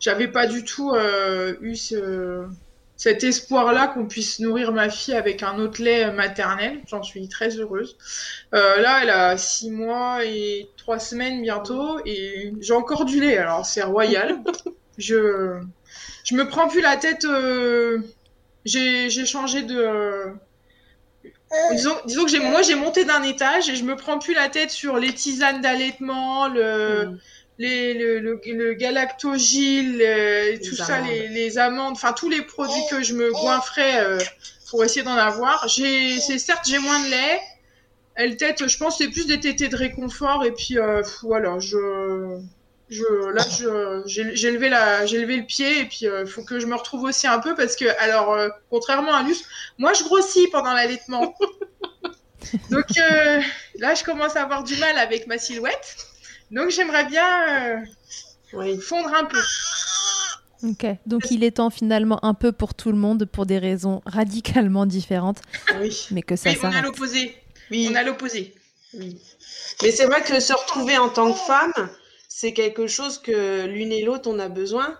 [0.00, 1.76] j'avais pas du tout euh, eu
[2.96, 6.80] cet espoir-là qu'on puisse nourrir ma fille avec un autre lait maternel.
[6.88, 7.96] J'en suis très heureuse.
[8.54, 13.38] Euh, là, elle a six mois et trois semaines bientôt et j'ai encore du lait.
[13.38, 14.42] Alors c'est royal.
[14.98, 15.60] je
[16.24, 17.24] je me prends plus la tête.
[17.24, 17.98] Euh,
[18.64, 20.26] j'ai changé de
[21.72, 24.48] disons, disons que j'ai moi j'ai monté d'un étage et je me prends plus la
[24.48, 27.18] tête sur les tisanes d'allaitement, le mm
[27.58, 32.82] les, le, le, le galactogile, euh, tout ça, les, les, amandes, enfin tous les produits
[32.90, 34.18] que je me goinfrais euh,
[34.70, 35.68] pour essayer d'en avoir.
[35.68, 37.40] J'ai, c'est certes j'ai moins de lait.
[38.16, 42.38] Elle tête, je pense, c'est plus des tétés de réconfort et puis euh, voilà, je,
[42.90, 43.42] je, là,
[44.06, 46.74] je, j'ai, levé la, j'ai levé le pied et puis il faut que je me
[46.74, 48.36] retrouve aussi un peu parce que, alors,
[48.70, 49.44] contrairement à Luce,
[49.78, 51.34] moi je grossis pendant l'allaitement.
[52.70, 52.84] Donc
[53.78, 55.96] là, je commence à avoir du mal avec ma silhouette.
[56.50, 57.84] Donc j'aimerais bien
[58.52, 59.40] euh, fondre un peu.
[60.62, 64.00] Ok, donc il est temps finalement un peu pour tout le monde pour des raisons
[64.06, 65.42] radicalement différentes.
[65.80, 66.06] Oui.
[66.10, 67.36] Mais que ça oui, on a l'opposé.
[67.70, 67.88] Oui.
[67.90, 68.54] On a l'opposé.
[68.94, 69.20] Oui.
[69.82, 71.72] Mais c'est vrai que se retrouver en tant que femme,
[72.36, 74.98] c'est quelque chose que l'une et l'autre on a besoin.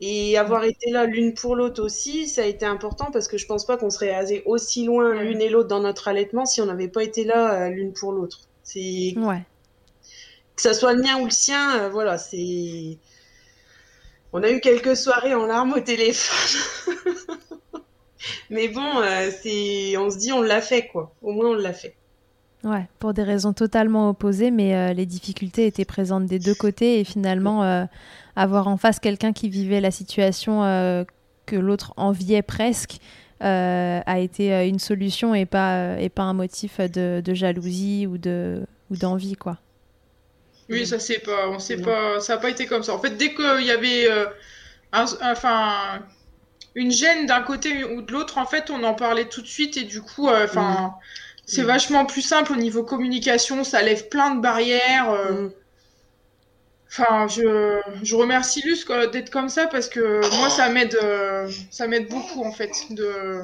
[0.00, 3.46] Et avoir été là l'une pour l'autre aussi, ça a été important parce que je
[3.46, 6.66] pense pas qu'on serait allé aussi loin l'une et l'autre dans notre allaitement si on
[6.66, 8.40] n'avait pas été là euh, l'une pour l'autre.
[8.62, 9.42] C'est ouais
[10.56, 12.98] que ça soit le mien ou le sien, euh, voilà, c'est.
[14.32, 16.60] On a eu quelques soirées en larmes au téléphone.
[18.50, 21.14] Mais bon, euh, c'est, on se dit, on l'a fait, quoi.
[21.22, 21.94] Au moins, on l'a fait.
[22.64, 27.00] Ouais, pour des raisons totalement opposées, mais euh, les difficultés étaient présentes des deux côtés
[27.00, 27.86] et finalement,
[28.34, 30.62] avoir en face quelqu'un qui vivait la situation
[31.46, 32.98] que l'autre enviait presque.
[33.40, 38.66] a été une solution et pas, et pas un motif de, de jalousie ou de
[38.90, 39.58] ou d'envie quoi.
[40.68, 42.92] Oui, ça c'est pas, on sait pas, ça n'a pas été comme ça.
[42.94, 44.26] En fait, dès qu'il y avait, euh,
[44.92, 46.02] enfin,
[46.74, 49.76] une gêne d'un côté ou de l'autre, en fait, on en parlait tout de suite
[49.76, 50.94] et du coup, euh, enfin,
[51.46, 55.10] c'est vachement plus simple au niveau communication, ça lève plein de barrières.
[55.10, 55.48] Euh.
[56.88, 60.98] Enfin, je, je remercie Luce d'être comme ça parce que moi, ça m'aide,
[61.70, 63.42] ça m'aide beaucoup en fait de.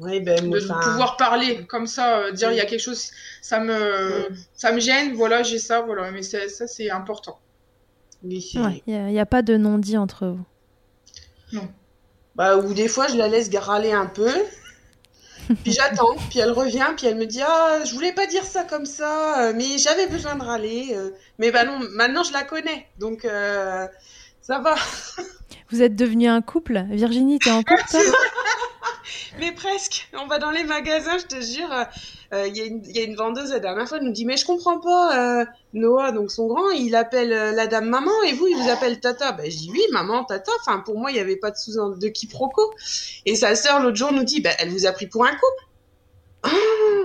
[0.00, 3.10] Oui, ben, de pouvoir parler comme ça, euh, dire il y a quelque chose,
[3.42, 7.38] ça me, ça me gêne, voilà, j'ai ça, voilà, mais ça, c'est important.
[8.24, 8.42] Il
[8.86, 10.46] n'y a, pas de non-dit entre vous.
[11.52, 11.68] Non.
[12.34, 14.30] Bah, ou des fois, je la laisse râler un peu.
[15.62, 18.64] Puis j'attends, puis elle revient, puis elle me dit Ah, je voulais pas dire ça
[18.64, 20.90] comme ça, euh, mais j'avais besoin de râler.
[20.94, 21.10] euh.
[21.38, 23.86] Mais bah non, maintenant je la connais, donc euh,
[24.40, 24.74] ça va.
[25.70, 27.82] Vous êtes devenu un couple Virginie, t'es en couple
[29.38, 30.08] Mais presque.
[30.14, 31.86] On va dans les magasins, je te jure.
[32.32, 34.12] Euh, Il y, a une- il y a une vendeuse la dernière fois, elle nous
[34.12, 37.88] dit Mais je comprends pas, euh, Noah, donc son grand, il appelle euh, la dame
[37.88, 39.32] maman et vous, il vous appelle tata.
[39.32, 40.52] Ben, je dis Oui, maman, tata.
[40.60, 42.62] Enfin, pour moi, il n'y avait pas de sous de quiproquo.
[43.26, 45.66] Et sa sœur, l'autre jour, nous dit Ben, Elle vous a pris pour un couple.
[46.42, 46.50] Ah,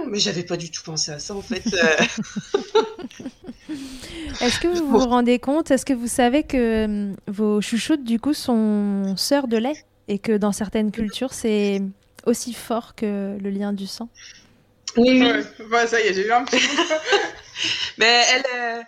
[0.08, 1.64] mais j'avais pas du tout pensé à ça en fait.
[4.42, 8.34] Est-ce que vous vous rendez compte Est-ce que vous savez que vos chouchoutes, du coup,
[8.34, 11.82] sont sœurs de lait Et que dans certaines cultures, c'est
[12.26, 14.10] aussi fort que le lien du sang?
[14.98, 15.66] Oui, oui.
[15.72, 16.58] Ouais, ça y est, j'ai eu un petit
[17.98, 18.82] Mais elle, euh,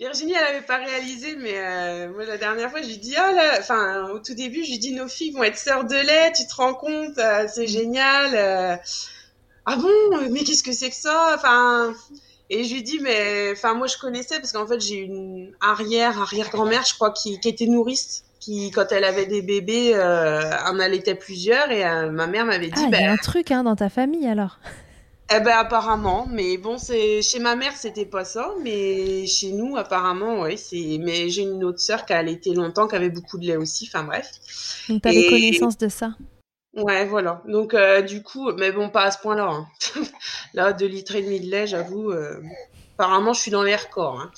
[0.00, 3.32] Virginie, elle avait pas réalisé, mais euh, moi la dernière fois, je lui dis ah
[3.32, 6.32] là, enfin au tout début, je lui dis nos filles vont être sœurs de lait,
[6.32, 8.34] tu te rends compte, euh, c'est génial.
[8.34, 8.76] euh.
[9.66, 11.94] ah bon, mais qu'est-ce que c'est que ça Enfin.
[12.50, 16.20] Et je lui dis mais enfin moi je connaissais parce qu'en fait j'ai une arrière
[16.20, 20.42] arrière grand-mère je crois qui, qui était nourrice qui quand elle avait des bébés euh,
[20.66, 23.16] en allaitait plusieurs et euh, ma mère m'avait dit Ah, il y ben, a un
[23.16, 24.58] truc hein, dans ta famille alors.
[25.30, 29.76] Eh ben apparemment, mais bon c'est chez ma mère c'était pas ça, mais chez nous
[29.76, 30.98] apparemment ouais c'est.
[31.00, 33.88] Mais j'ai une autre sœur qui a allaité longtemps, qui avait beaucoup de lait aussi.
[33.92, 34.30] Enfin bref.
[34.88, 36.14] Donc t'avais Et- connaissance de ça.
[36.76, 37.42] Ouais voilà.
[37.48, 39.48] Donc euh, du coup, mais bon pas à ce point-là.
[39.50, 39.66] hein.
[40.54, 42.10] Là deux litres et demi de lait, j'avoue.
[42.10, 42.40] euh,
[42.98, 44.20] Apparemment je suis dans les records.
[44.20, 44.30] hein.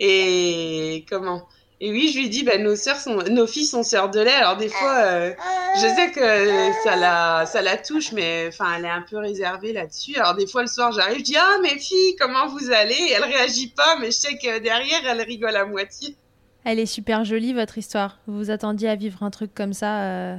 [0.00, 1.46] Et comment?
[1.80, 4.32] Et oui je lui dis ben nos sœurs sont, nos filles sont sœurs de lait.
[4.32, 4.96] Alors des fois.
[4.98, 5.34] euh,
[5.76, 9.74] je sais que ça la, ça la touche, mais enfin, elle est un peu réservée
[9.74, 10.16] là-dessus.
[10.16, 12.94] Alors des fois le soir, j'arrive, je dis ah mes filles, comment vous allez?
[12.94, 16.16] Et Elle réagit pas, mais je sais que derrière, elle rigole à moitié.
[16.64, 18.18] Elle est super jolie, votre histoire.
[18.26, 20.36] Vous vous attendiez à vivre un truc comme ça euh,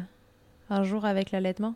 [0.72, 1.76] un jour avec l'allaitement?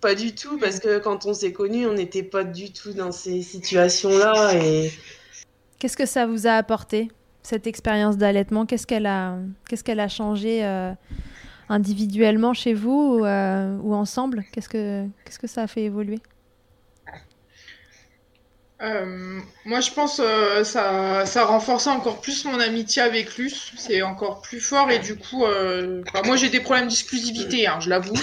[0.00, 3.12] Pas du tout, parce que quand on s'est connus, on n'était pas du tout dans
[3.12, 4.54] ces situations-là.
[4.56, 4.92] Et
[5.78, 7.10] Qu'est-ce que ça vous a apporté,
[7.42, 9.36] cette expérience d'allaitement Qu'est-ce qu'elle a,
[9.68, 10.92] qu'est-ce a changé euh,
[11.68, 14.44] individuellement chez vous ou, euh, ensemble?
[14.52, 15.06] Qu'est-ce que,
[15.40, 16.20] que ça a fait évoluer?
[18.82, 23.72] Euh, moi, je pense euh, ça, ça renforce encore plus mon amitié avec Luce.
[23.76, 27.90] C'est encore plus fort et du coup, enfin, moi j'ai des problèmes d'exclusivité, hein, je
[27.90, 28.14] l'avoue.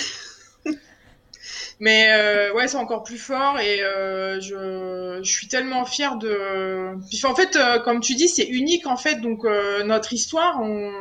[1.80, 6.96] Mais euh, ouais, c'est encore plus fort et euh, je, je suis tellement fière de.
[7.10, 9.22] Puis en fait, euh, comme tu dis, c'est unique en fait.
[9.22, 10.92] Donc euh, notre histoire, on...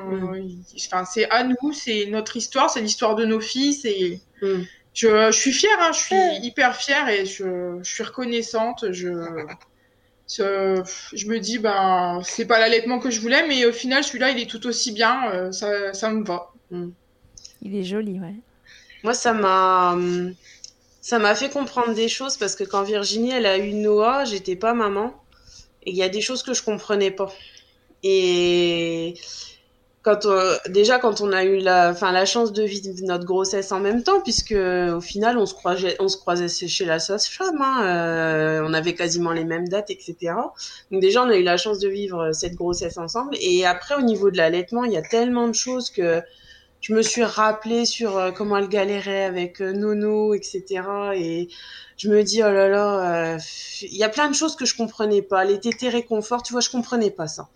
[0.87, 3.72] enfin, c'est à nous, c'est notre histoire, c'est l'histoire de nos filles.
[3.74, 4.64] C'est Mm.
[4.93, 8.85] je, je suis fière, hein, je suis hyper fière et je, je suis reconnaissante.
[8.93, 9.09] Je,
[10.29, 14.31] je, je me dis, ben, c'est pas l'allaitement que je voulais, mais au final, celui-là,
[14.31, 15.51] il est tout aussi bien.
[15.53, 16.53] ça, ça me va.
[17.62, 18.35] Il est joli, ouais.
[19.03, 20.35] moi, ça m'a, hum,
[21.07, 24.57] ça m'a fait comprendre des choses parce que quand Virginie, elle a eu Noah, j'étais
[24.57, 25.15] pas maman,
[25.85, 27.33] et il y a des choses que je comprenais pas.
[28.03, 29.15] Et
[30.03, 33.71] quand on- déjà quand on a eu la, enfin la chance de vivre notre grossesse
[33.71, 34.57] en même temps, puisque
[34.99, 38.95] au final on se croisait, on se croisait chez la sage-femme, hein, euh, on avait
[38.95, 40.53] quasiment les mêmes dates, etc.
[40.91, 43.37] Donc déjà on a eu la chance de vivre cette grossesse ensemble.
[43.41, 46.21] Et après au niveau de l'allaitement, il y a tellement de choses que
[46.87, 50.84] je me suis rappelé sur euh, comment elle galérait avec euh, Nono, etc.
[51.16, 51.49] Et
[51.97, 53.39] je me dis oh là là, euh,
[53.82, 55.45] il y a plein de choses que je comprenais pas.
[55.45, 57.49] Les tétés réconfort, tu vois, je comprenais pas ça.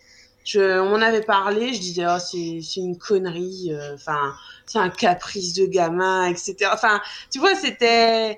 [0.44, 4.34] Je, on m'en avait parlé, je disais, oh, c'est, une connerie, enfin,
[4.66, 6.68] c'est un caprice de gamin, etc.
[6.72, 7.00] Enfin,
[7.30, 8.36] tu vois, c'était,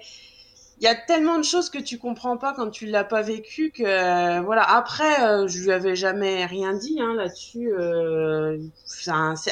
[0.83, 3.71] il y a tellement de choses que tu comprends pas quand tu l'as pas vécu
[3.71, 4.69] que, euh, voilà.
[4.69, 8.59] Après, euh, je lui avais jamais rien dit, hein, là-dessus, euh,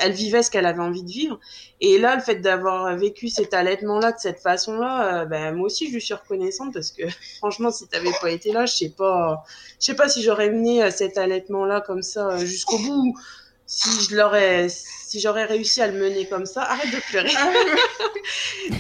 [0.03, 1.39] elle vivait ce qu'elle avait envie de vivre.
[1.81, 5.89] Et là, le fait d'avoir vécu cet allaitement-là de cette façon-là, euh, ben, moi aussi,
[5.89, 7.05] je lui suis reconnaissante parce que,
[7.39, 9.45] franchement, si t'avais pas été là, je sais pas,
[9.81, 13.15] je sais pas si j'aurais mené euh, cet allaitement-là comme ça euh, jusqu'au bout, ou
[13.71, 16.63] si je l'aurais, si j'aurais réussi à le mener comme ça.
[16.63, 17.31] Arrête de pleurer.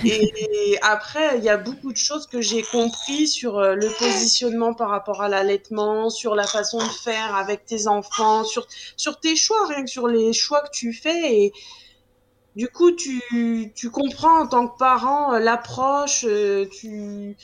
[0.04, 3.88] et, et après, il y a beaucoup de choses que j'ai compris sur euh, le
[3.88, 8.66] positionnement par rapport à l'allaitement, sur la façon de faire avec tes enfants, sur,
[8.96, 11.36] sur tes choix, rien que sur les choix que tu fais.
[11.36, 11.52] Et
[12.56, 17.36] du coup, tu, tu comprends en tant que parent euh, l'approche, euh, tu,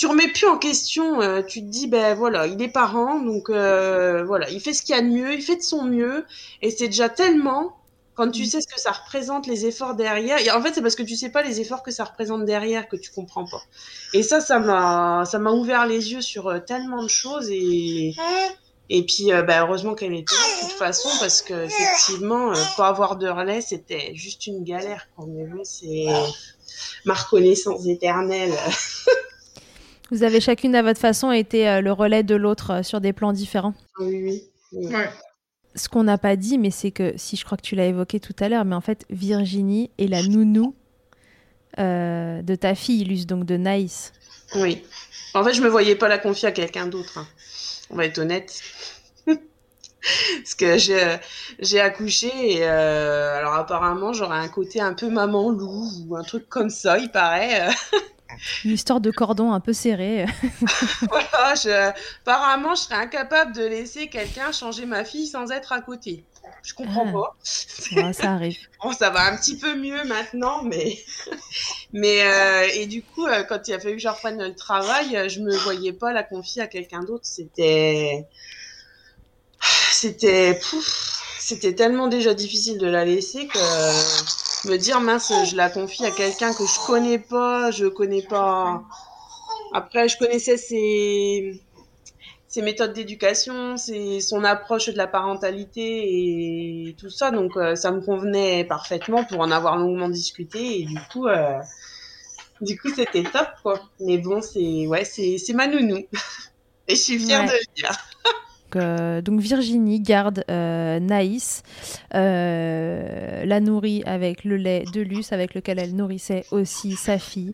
[0.00, 1.20] tu remets plus en question.
[1.20, 4.80] euh, tu te dis, ben voilà, il est parent, donc euh, voilà, il fait ce
[4.80, 6.24] qu'il y a de mieux, il fait de son mieux,
[6.62, 7.76] et c'est déjà tellement
[8.14, 10.38] quand tu sais ce que ça représente, les efforts derrière.
[10.38, 12.88] Et en fait, c'est parce que tu sais pas les efforts que ça représente derrière
[12.88, 13.60] que tu comprends pas.
[14.14, 18.14] Et ça, ça m'a, ça m'a ouvert les yeux sur euh, tellement de choses et.
[18.92, 22.54] Et puis, euh, bah, heureusement qu'elle était là de toute façon, parce que effectivement, euh,
[22.76, 25.08] pas avoir de relais, c'était juste une galère.
[25.28, 26.06] Mais bon, c'est
[27.04, 28.54] ma reconnaissance éternelle.
[30.10, 33.12] Vous avez chacune à votre façon été euh, le relais de l'autre euh, sur des
[33.12, 33.74] plans différents.
[34.00, 34.42] Oui, oui.
[34.72, 34.86] oui.
[34.94, 35.08] Ouais.
[35.76, 38.18] Ce qu'on n'a pas dit, mais c'est que, si je crois que tu l'as évoqué
[38.18, 40.74] tout à l'heure, mais en fait, Virginie est la nounou
[41.78, 44.12] euh, de ta fille, Luce, donc de Naïs.
[44.56, 44.82] Oui.
[45.34, 47.18] En fait, je me voyais pas la confier à quelqu'un d'autre.
[47.18, 47.26] hein.
[47.90, 48.60] On va être honnête.
[49.26, 51.16] Parce que j'ai
[51.58, 56.22] j'ai accouché et euh, alors apparemment j'aurais un côté un peu maman loup ou un
[56.22, 57.68] truc comme ça, il paraît.
[58.64, 60.26] Une histoire de cordon un peu serré.
[61.08, 61.90] voilà, je,
[62.22, 66.24] apparemment je serais incapable de laisser quelqu'un changer ma fille sans être à côté.
[66.62, 67.12] Je comprends Ah.
[67.12, 67.36] pas.
[68.02, 68.58] Ouais, ça arrive.
[68.82, 70.98] Bon, ça va un petit peu mieux maintenant, mais
[71.92, 75.16] mais euh, et du coup, euh, quand il a fallu que je reprenne le travail,
[75.16, 77.24] euh, je me voyais pas la confier à quelqu'un d'autre.
[77.24, 78.26] C'était
[79.92, 80.58] c'était
[81.38, 83.58] c'était tellement déjà difficile de la laisser que
[84.64, 88.82] me dire mince, je la confie à quelqu'un que je connais pas, je connais pas.
[89.72, 91.62] Après, je connaissais ses
[92.48, 97.30] ses méthodes d'éducation, c'est son approche de la parentalité et tout ça.
[97.30, 101.58] Donc euh, ça me convenait parfaitement pour en avoir longuement discuté et du coup, euh,
[102.60, 103.80] du coup c'était top quoi.
[104.00, 105.98] Mais bon, c'est ouais, c'est c'est ma nounou
[106.88, 107.46] et je suis fière Ouais.
[107.46, 107.92] de le dire.
[108.70, 111.62] Donc, euh, donc Virginie garde euh, Naïs,
[112.14, 117.52] euh, la nourrit avec le lait de Luce, avec lequel elle nourrissait aussi sa fille.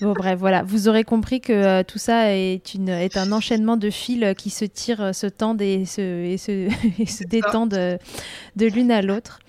[0.00, 2.62] Bon bref, voilà, vous aurez compris que tout ça est,
[3.16, 7.98] un enchaînement de fils qui se tirent, se tendent et se, détendent de,
[8.56, 9.40] de l'une à l'autre.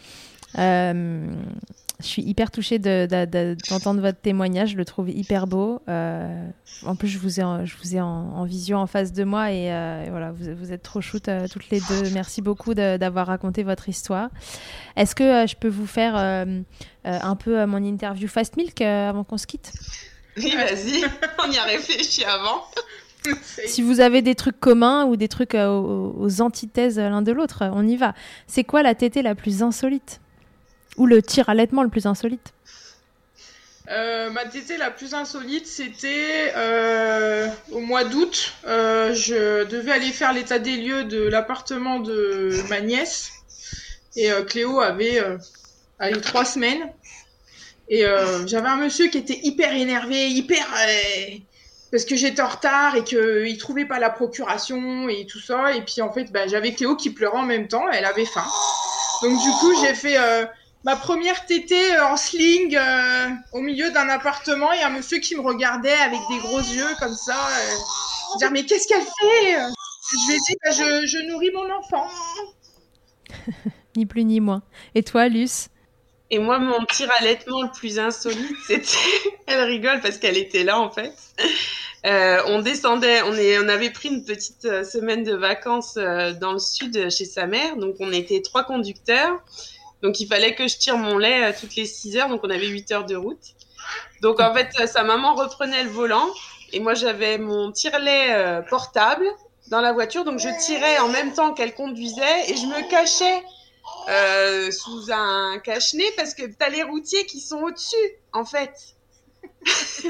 [2.00, 5.82] Je suis hyper touchée de- de- de- d'entendre votre témoignage, je le trouve hyper beau.
[5.89, 6.48] Euh,
[6.86, 9.24] en plus, je vous ai, en, je vous ai en, en visio en face de
[9.24, 12.10] moi et, euh, et voilà, vous, vous êtes trop shoot euh, toutes les deux.
[12.14, 14.30] Merci beaucoup d'avoir raconté votre histoire.
[14.95, 16.16] Est-ce que je peux vous faire
[17.04, 19.72] un peu mon interview Fast Milk avant qu'on se quitte?
[20.38, 21.04] Oui, vas-y,
[21.48, 22.62] on y a réfléchi avant.
[23.66, 27.64] Si vous avez des trucs communs ou des trucs aux, aux antithèses l'un de l'autre,
[27.74, 28.14] on y va.
[28.45, 30.22] C'est quoi la tétée la plus insolite?
[30.98, 32.54] Ou le tir allaitement le plus insolite
[33.89, 38.54] Euh, ma tétée la plus insolite, c'était euh, au mois d'août.
[38.66, 43.32] Euh, je devais aller faire l'état des lieux de l'appartement de ma nièce.
[44.18, 45.22] Et Cléo avait
[46.00, 46.91] allez, trois semaines.
[47.88, 48.04] Et
[48.48, 50.66] j'avais un monsieur qui était hyper énervé, hyper...
[51.91, 55.74] parce que j'étais en retard et qu'il trouvait pas la procuration et tout ça.
[55.74, 57.88] Et puis en fait, bah, j'avais Cléo qui pleurait en même temps.
[57.93, 58.48] Elle avait faim.
[59.22, 60.18] Donc du coup, j'ai fait...
[60.84, 65.36] ma première tétée euh, en sling euh, au milieu d'un appartement et un monsieur qui
[65.36, 67.36] me regardait avec des gros yeux comme ça.
[67.36, 67.76] Euh,
[68.34, 69.58] je dire mais qu'est-ce qu'elle fait?
[70.12, 72.08] Je lui ai dit bah, je, je nourris mon enfant.
[73.96, 74.62] Ni plus ni moins.
[74.94, 75.70] Et toi, Luce?
[76.30, 78.86] Et moi, mon tir allaitement le plus insolite, c'était.
[79.46, 81.14] Elle rigole parce qu'elle était là, en fait.
[82.06, 86.54] Euh, on descendait, on, est, on avait pris une petite semaine de vacances euh, dans
[86.54, 87.78] le sud chez sa mère.
[87.78, 89.42] Donc, on était trois conducteurs.
[90.02, 92.30] Donc, il fallait que je tire mon lait euh, toutes les 6 heures.
[92.30, 93.56] Donc, on avait 8 heures de route.
[94.22, 96.28] Donc, en fait, euh, sa maman reprenait le volant.
[96.74, 99.26] Et moi, j'avais mon tire-lait euh, portable
[99.70, 100.24] dans la voiture.
[100.24, 102.52] Donc, je tirais en même temps qu'elle conduisait.
[102.52, 103.43] Et je me cachais
[104.72, 107.95] sous un cache-nez parce que t'as les routiers qui sont au-dessus,
[108.34, 108.95] en fait.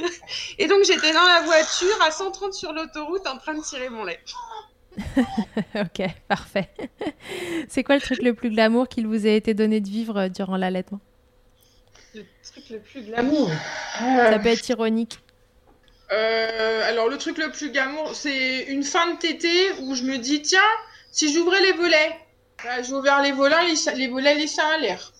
[0.58, 4.04] et donc j'étais dans la voiture à 130 sur l'autoroute en train de tirer mon
[4.04, 4.20] lait.
[5.76, 6.70] Ok, parfait.
[7.68, 10.30] C'est quoi le truc le plus glamour qu'il vous a été donné de vivre euh,
[10.30, 11.00] durant l'allaitement?
[12.16, 13.50] Le truc le plus glamour?
[14.00, 15.20] Ça peut être ironique.
[16.12, 20.18] Euh, alors le truc le plus gamour, c'est une fin de tétée où je me
[20.18, 20.60] dis tiens
[21.12, 22.16] si j'ouvrais les volets,
[22.64, 25.14] bah, j'ai ouvert les volets, les, les volets laissaient à l'air.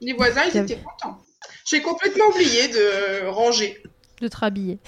[0.00, 1.18] Les voisins ils étaient contents.
[1.64, 3.82] J'ai complètement oublié de ranger.
[4.20, 4.78] de te rhabiller.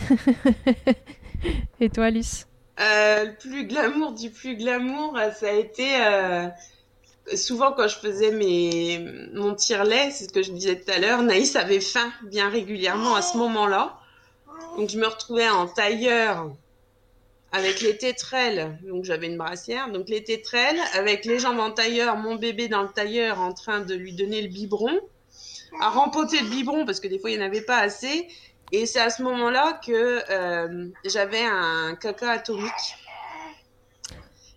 [1.80, 2.46] Et toi, Luce?
[2.80, 6.46] Euh, le plus glamour du plus glamour, euh, ça a été euh,
[7.34, 11.22] souvent quand je faisais mes mon tire-lait, c'est ce que je disais tout à l'heure.
[11.22, 13.98] Naïs avait faim bien régulièrement à ce moment-là,
[14.78, 16.50] donc je me retrouvais en tailleur
[17.52, 22.16] avec les tétrelles, donc j'avais une brassière, donc les tétrelles avec les jambes en tailleur,
[22.16, 25.00] mon bébé dans le tailleur en train de lui donner le biberon,
[25.82, 28.26] à rempoter le biberon parce que des fois il n'y en avait pas assez.
[28.72, 32.96] Et c'est à ce moment-là que euh, j'avais un caca atomique.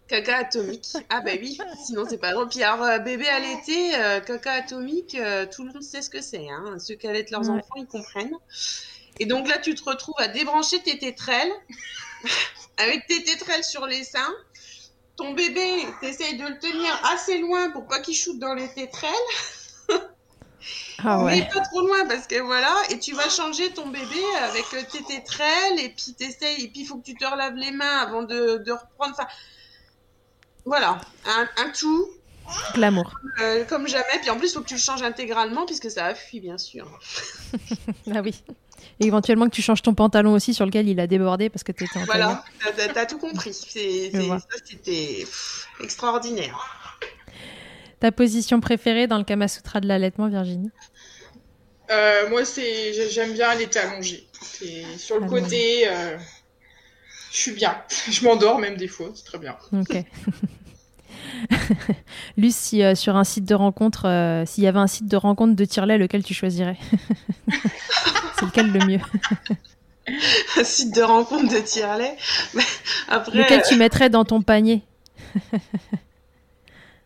[0.08, 0.86] Caca atomique.
[1.10, 2.48] Ah bah oui, sinon c'est pas drôle.
[2.50, 6.22] Puis alors, euh, bébé allaité, euh, caca atomique, euh, tout le monde sait ce que
[6.22, 6.48] c'est.
[6.50, 6.78] Hein.
[6.80, 7.56] Ceux qui allaitent leurs Ouais.
[7.60, 8.36] enfants, ils comprennent.
[9.20, 11.52] Et donc là, tu te retrouves à débrancher tes tétrelles,
[12.78, 14.34] avec tes tétrelles sur les seins.
[15.16, 19.12] Ton bébé, t'essayes de le tenir assez loin pour pas qu'il shoote dans les tétrelles.
[21.04, 21.36] Ah ouais.
[21.38, 24.82] Mais pas trop loin parce que voilà, et tu vas changer ton bébé avec euh,
[24.92, 27.98] tes tétrelles et puis t'essayes, et puis il faut que tu te relaves les mains
[28.00, 29.14] avant de, de reprendre.
[29.18, 29.28] Enfin,
[30.66, 32.08] voilà, un, un tout
[32.74, 33.14] Glamour.
[33.42, 34.20] euh, comme jamais.
[34.22, 36.58] Puis en plus, il faut que tu le changes intégralement puisque ça a fui, bien
[36.58, 36.88] sûr.
[38.14, 38.44] Ah oui.
[39.00, 41.72] Et éventuellement que tu changes ton pantalon aussi sur lequel il a débordé parce que
[41.72, 42.06] tu étais en.
[42.06, 42.44] Voilà,
[42.94, 43.54] t'as- tout compris.
[43.54, 45.26] C'était
[45.80, 46.58] extraordinaire.
[48.04, 50.70] Ta position préférée dans le Kama Sutra de l'allaitement, Virginie
[51.90, 54.28] Euh, moi, c'est, j'ai- j'aime bien aller allongée.
[54.98, 55.88] Sur le côté.
[55.88, 56.18] euh,
[57.32, 57.78] Je suis bien.
[58.12, 59.08] Je m'endors même des fois.
[59.16, 59.56] C'est très bien.
[59.72, 60.04] Ok.
[62.38, 65.16] Luce, si euh, sur un site de rencontre, euh, s'il y avait un site de
[65.16, 66.78] rencontre de tire-lait, lequel tu choisirais
[68.38, 69.00] C'est lequel le mieux
[70.58, 72.18] Un site de rencontre de tire-lait.
[72.54, 72.64] Mais
[73.08, 74.82] Après, Lequel tu mettrais dans ton panier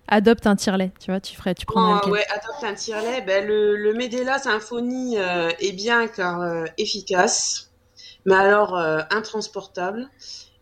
[0.09, 3.21] Adopte un tire-lait, tu vois, tu ferais, tu prendrais Oh, ouais, adopte un tire-lait.
[3.21, 7.71] Ben, le, le Medela Symphony euh, est bien car euh, efficace,
[8.25, 10.07] mais alors euh, intransportable.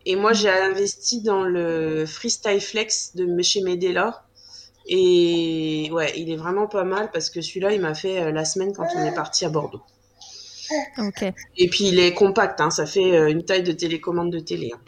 [0.04, 4.24] Et moi, j'ai investi dans le Freestyle Flex de chez Medela.
[4.88, 8.72] Et ouais, il est vraiment pas mal parce que celui-là, il m'a fait la semaine
[8.72, 9.82] quand on est parti à Bordeaux.
[10.98, 11.22] Ok,
[11.56, 14.72] Et puis, il est compact, hein, ça fait une taille de télécommande de télé.
[14.74, 14.80] hein.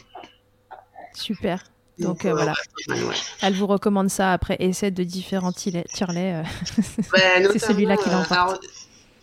[1.14, 1.64] super.
[1.98, 2.52] Donc, euh, voilà,
[2.88, 2.96] ouais,
[3.42, 6.34] elle vous recommande ça après essai de différents tire- tire-lait.
[6.34, 6.42] euh.
[7.52, 8.30] C'est celui-là qui l'emporte.
[8.30, 8.58] euh, alors,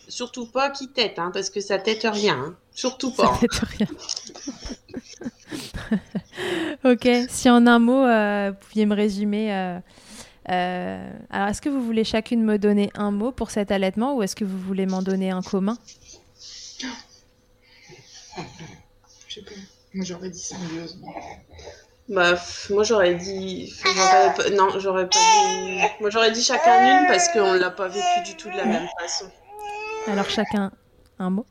[0.08, 2.36] Surtout pas qui tête, hein, parce que ça tête rien.
[2.38, 2.56] hein.
[2.74, 3.34] Surtout Ça pas.
[3.34, 3.88] fait rien.
[6.86, 9.54] ok, si en un mot, euh, vous pouviez me résumer.
[9.54, 9.80] euh,
[10.50, 14.22] euh, alors, est-ce que vous voulez chacune me donner un mot pour cet allaitement ou
[14.24, 15.78] est-ce que vous voulez m'en donner un commun?
[19.28, 19.52] Je sais pas.
[19.94, 21.00] Moi, j'aurais dit symbiose.
[22.08, 22.36] Bah,
[22.70, 23.74] moi j'aurais dit.
[23.84, 25.80] j'aurais Non, j'aurais pas dit.
[25.99, 28.88] Moi j'aurais dit chacun une parce qu'on l'a pas vécu du tout de la même
[28.99, 29.26] façon.
[30.08, 30.72] Alors, chacun
[31.18, 31.45] un mot?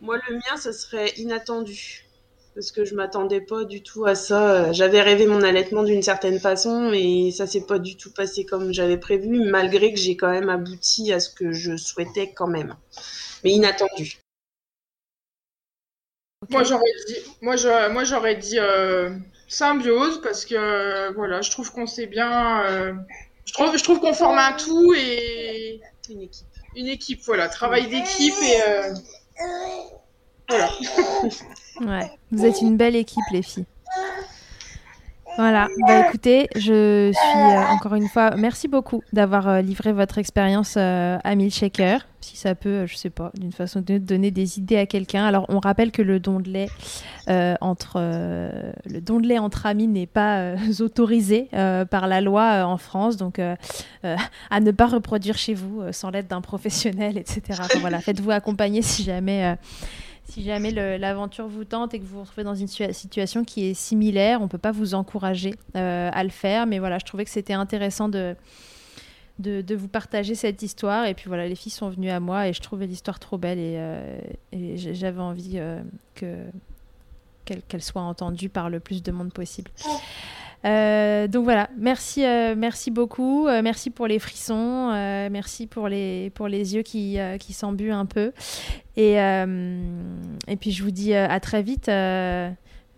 [0.00, 2.06] Moi le mien, ce serait inattendu.
[2.54, 4.72] Parce que je m'attendais pas du tout à ça.
[4.72, 8.72] J'avais rêvé mon allaitement d'une certaine façon, mais ça s'est pas du tout passé comme
[8.72, 12.76] j'avais prévu, malgré que j'ai quand même abouti à ce que je souhaitais quand même.
[13.42, 14.18] Mais inattendu.
[16.50, 19.10] Moi, j'aurais dit, moi, j'aurais, moi, j'aurais dit euh,
[19.52, 22.62] symbiose parce que euh, voilà, je trouve qu'on s'est bien.
[22.64, 22.94] euh,
[23.44, 25.80] je trouve, je trouve qu'on forme un tout et
[26.10, 26.46] Une équipe.
[26.76, 27.20] une équipe.
[27.26, 28.94] Voilà, travail d'équipe et euh,
[30.48, 30.70] voilà.
[31.80, 33.64] Ouais, vous êtes une belle équipe, les filles.
[35.36, 40.18] Voilà, bah écoutez, je suis euh, encore une fois, merci beaucoup d'avoir euh, livré votre
[40.18, 42.06] expérience euh, à Milkshaker.
[42.20, 44.76] Si ça peut, euh, je sais pas, d'une façon ou d'une autre, donner des idées
[44.76, 45.24] à quelqu'un.
[45.24, 46.68] Alors, on rappelle que le don de lait
[47.28, 51.48] euh, entre euh, le don de lait entre amis n'est pas autorisé
[51.90, 56.40] par la loi en France, donc à ne pas reproduire chez vous sans l'aide d'un
[56.40, 57.62] professionnel, etc.
[57.80, 59.56] Voilà, faites-vous accompagner si jamais.
[60.24, 63.66] Si jamais l'aventure vous tente et que vous vous retrouvez dans une situa- situation qui
[63.66, 66.66] est similaire, on ne peut pas vous encourager euh, à le faire.
[66.66, 68.34] Mais voilà, je trouvais que c'était intéressant de,
[69.38, 71.06] de, vous partager cette histoire.
[71.06, 73.58] Et puis voilà, les filles sont venues à moi et je trouvais l'histoire trop belle
[73.58, 74.18] et, euh,
[74.76, 75.80] j'avais envie euh,
[76.14, 76.36] que
[77.44, 79.70] qu'elle qu'elle soit entendue par le plus de monde possible.
[80.64, 84.90] Euh, donc voilà, merci, euh, merci beaucoup, Euh, merci pour les frissons,
[85.30, 88.32] merci pour les, pour les yeux qui, qui s'embuent un peu.
[88.96, 91.90] Et, et puis je vous dis à très vite.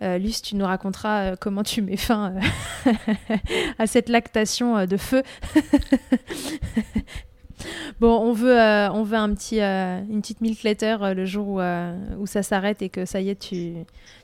[0.01, 2.35] Luce, tu nous raconteras comment tu mets fin
[3.79, 5.23] à cette lactation de feu.
[7.99, 11.25] bon, on veut, euh, on veut un petit, euh, une petite milk letter euh, le
[11.25, 11.61] jour où,
[12.19, 13.73] où ça s'arrête et que ça y est, tu,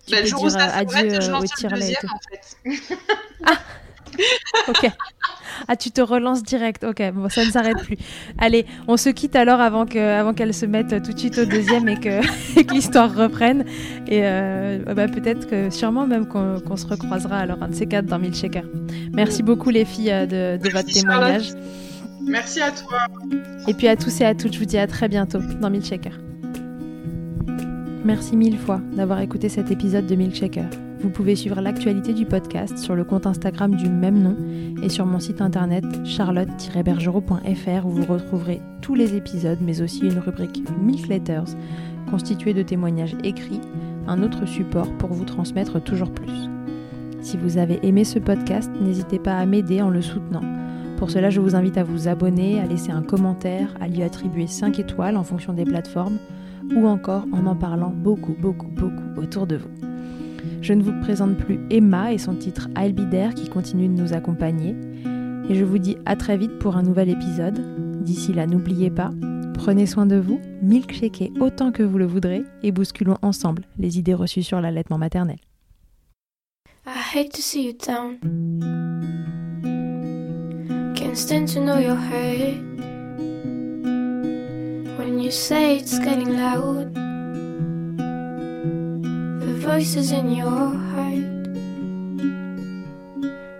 [0.05, 2.07] tu Bah, peux dire adieu au le tire-lait et deuxième, tout.
[2.07, 3.57] en fait.
[4.67, 4.89] Ok.
[5.67, 6.83] Ah, tu te relances direct.
[6.83, 7.97] Ok, bon, ça ne s'arrête plus.
[8.37, 11.45] Allez, on se quitte alors avant que, avant qu'elle se mette tout de suite au
[11.45, 12.21] deuxième et que,
[12.73, 13.65] l'histoire reprenne.
[14.07, 18.05] Et euh, bah, peut-être que, sûrement même qu'on, se recroisera alors un de ces quatre
[18.05, 18.63] dans Milkshaker.
[19.13, 21.51] Merci beaucoup les filles de, de votre témoignage.
[22.27, 23.07] Merci à toi.
[23.67, 26.19] Et puis à tous et à toutes, je vous dis à très bientôt dans Milkshaker.
[28.03, 30.65] Merci mille fois d'avoir écouté cet épisode de Milkshaker.
[31.01, 34.35] Vous pouvez suivre l'actualité du podcast sur le compte Instagram du même nom
[34.83, 40.19] et sur mon site internet charlotte-bergerot.fr où vous retrouverez tous les épisodes mais aussi une
[40.19, 41.55] rubrique Milk Letters
[42.09, 43.61] constituée de témoignages écrits,
[44.07, 46.49] un autre support pour vous transmettre toujours plus.
[47.21, 50.41] Si vous avez aimé ce podcast, n'hésitez pas à m'aider en le soutenant.
[51.01, 54.45] Pour cela, je vous invite à vous abonner, à laisser un commentaire, à lui attribuer
[54.45, 56.19] 5 étoiles en fonction des plateformes
[56.75, 59.71] ou encore en en parlant beaucoup, beaucoup, beaucoup autour de vous.
[60.61, 64.13] Je ne vous présente plus Emma et son titre I'll Be qui continue de nous
[64.13, 64.75] accompagner.
[65.49, 67.59] Et je vous dis à très vite pour un nouvel épisode.
[68.03, 69.09] D'ici là, n'oubliez pas,
[69.55, 74.13] Prenez soin de vous, milkshakez autant que vous le voudrez et bousculons ensemble les idées
[74.13, 75.37] reçues sur l'allaitement maternel.
[76.85, 79.40] I hate to see you down.
[81.11, 82.55] Can't stand to know your hurt.
[84.97, 86.95] When you say it's getting loud,
[89.41, 91.25] the voices in your heart.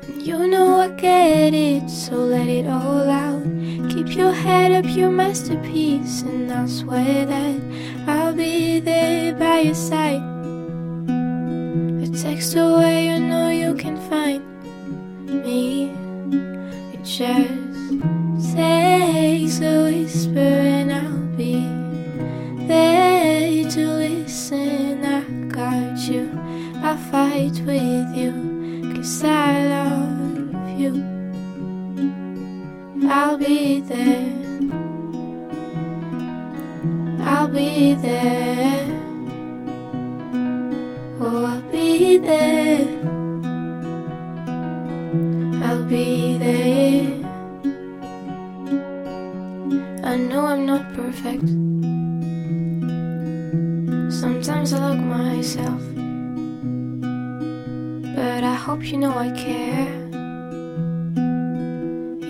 [0.08, 3.44] And you know I get it, so let it all out.
[3.92, 7.60] Keep your head up, your masterpiece, and I'll swear that
[8.08, 10.24] I'll be there by your side.
[12.02, 14.42] A text away, you know you can find
[15.44, 15.92] me.
[17.04, 21.66] Just takes a whisper, and I'll be
[22.68, 25.04] there to listen.
[25.04, 26.30] I got you,
[26.84, 31.04] I'll fight with you, cause I love you.
[33.10, 34.38] I'll be there.
[37.20, 38.88] I'll be there.
[41.20, 42.88] Oh, I'll be there.
[45.64, 46.61] I'll be there.
[50.42, 51.48] Know I'm not perfect.
[54.12, 55.82] Sometimes I look myself.
[58.16, 59.92] But I hope you know I care.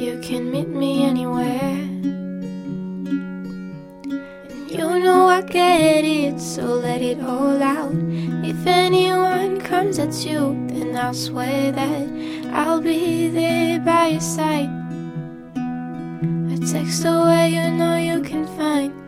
[0.06, 1.78] You can meet me anywhere.
[4.04, 7.96] And you know I get it, so let it all out.
[8.44, 12.08] If anyone comes at you, then I'll swear that
[12.52, 14.81] I'll be there by your side.
[16.92, 19.01] Text away, you know you can find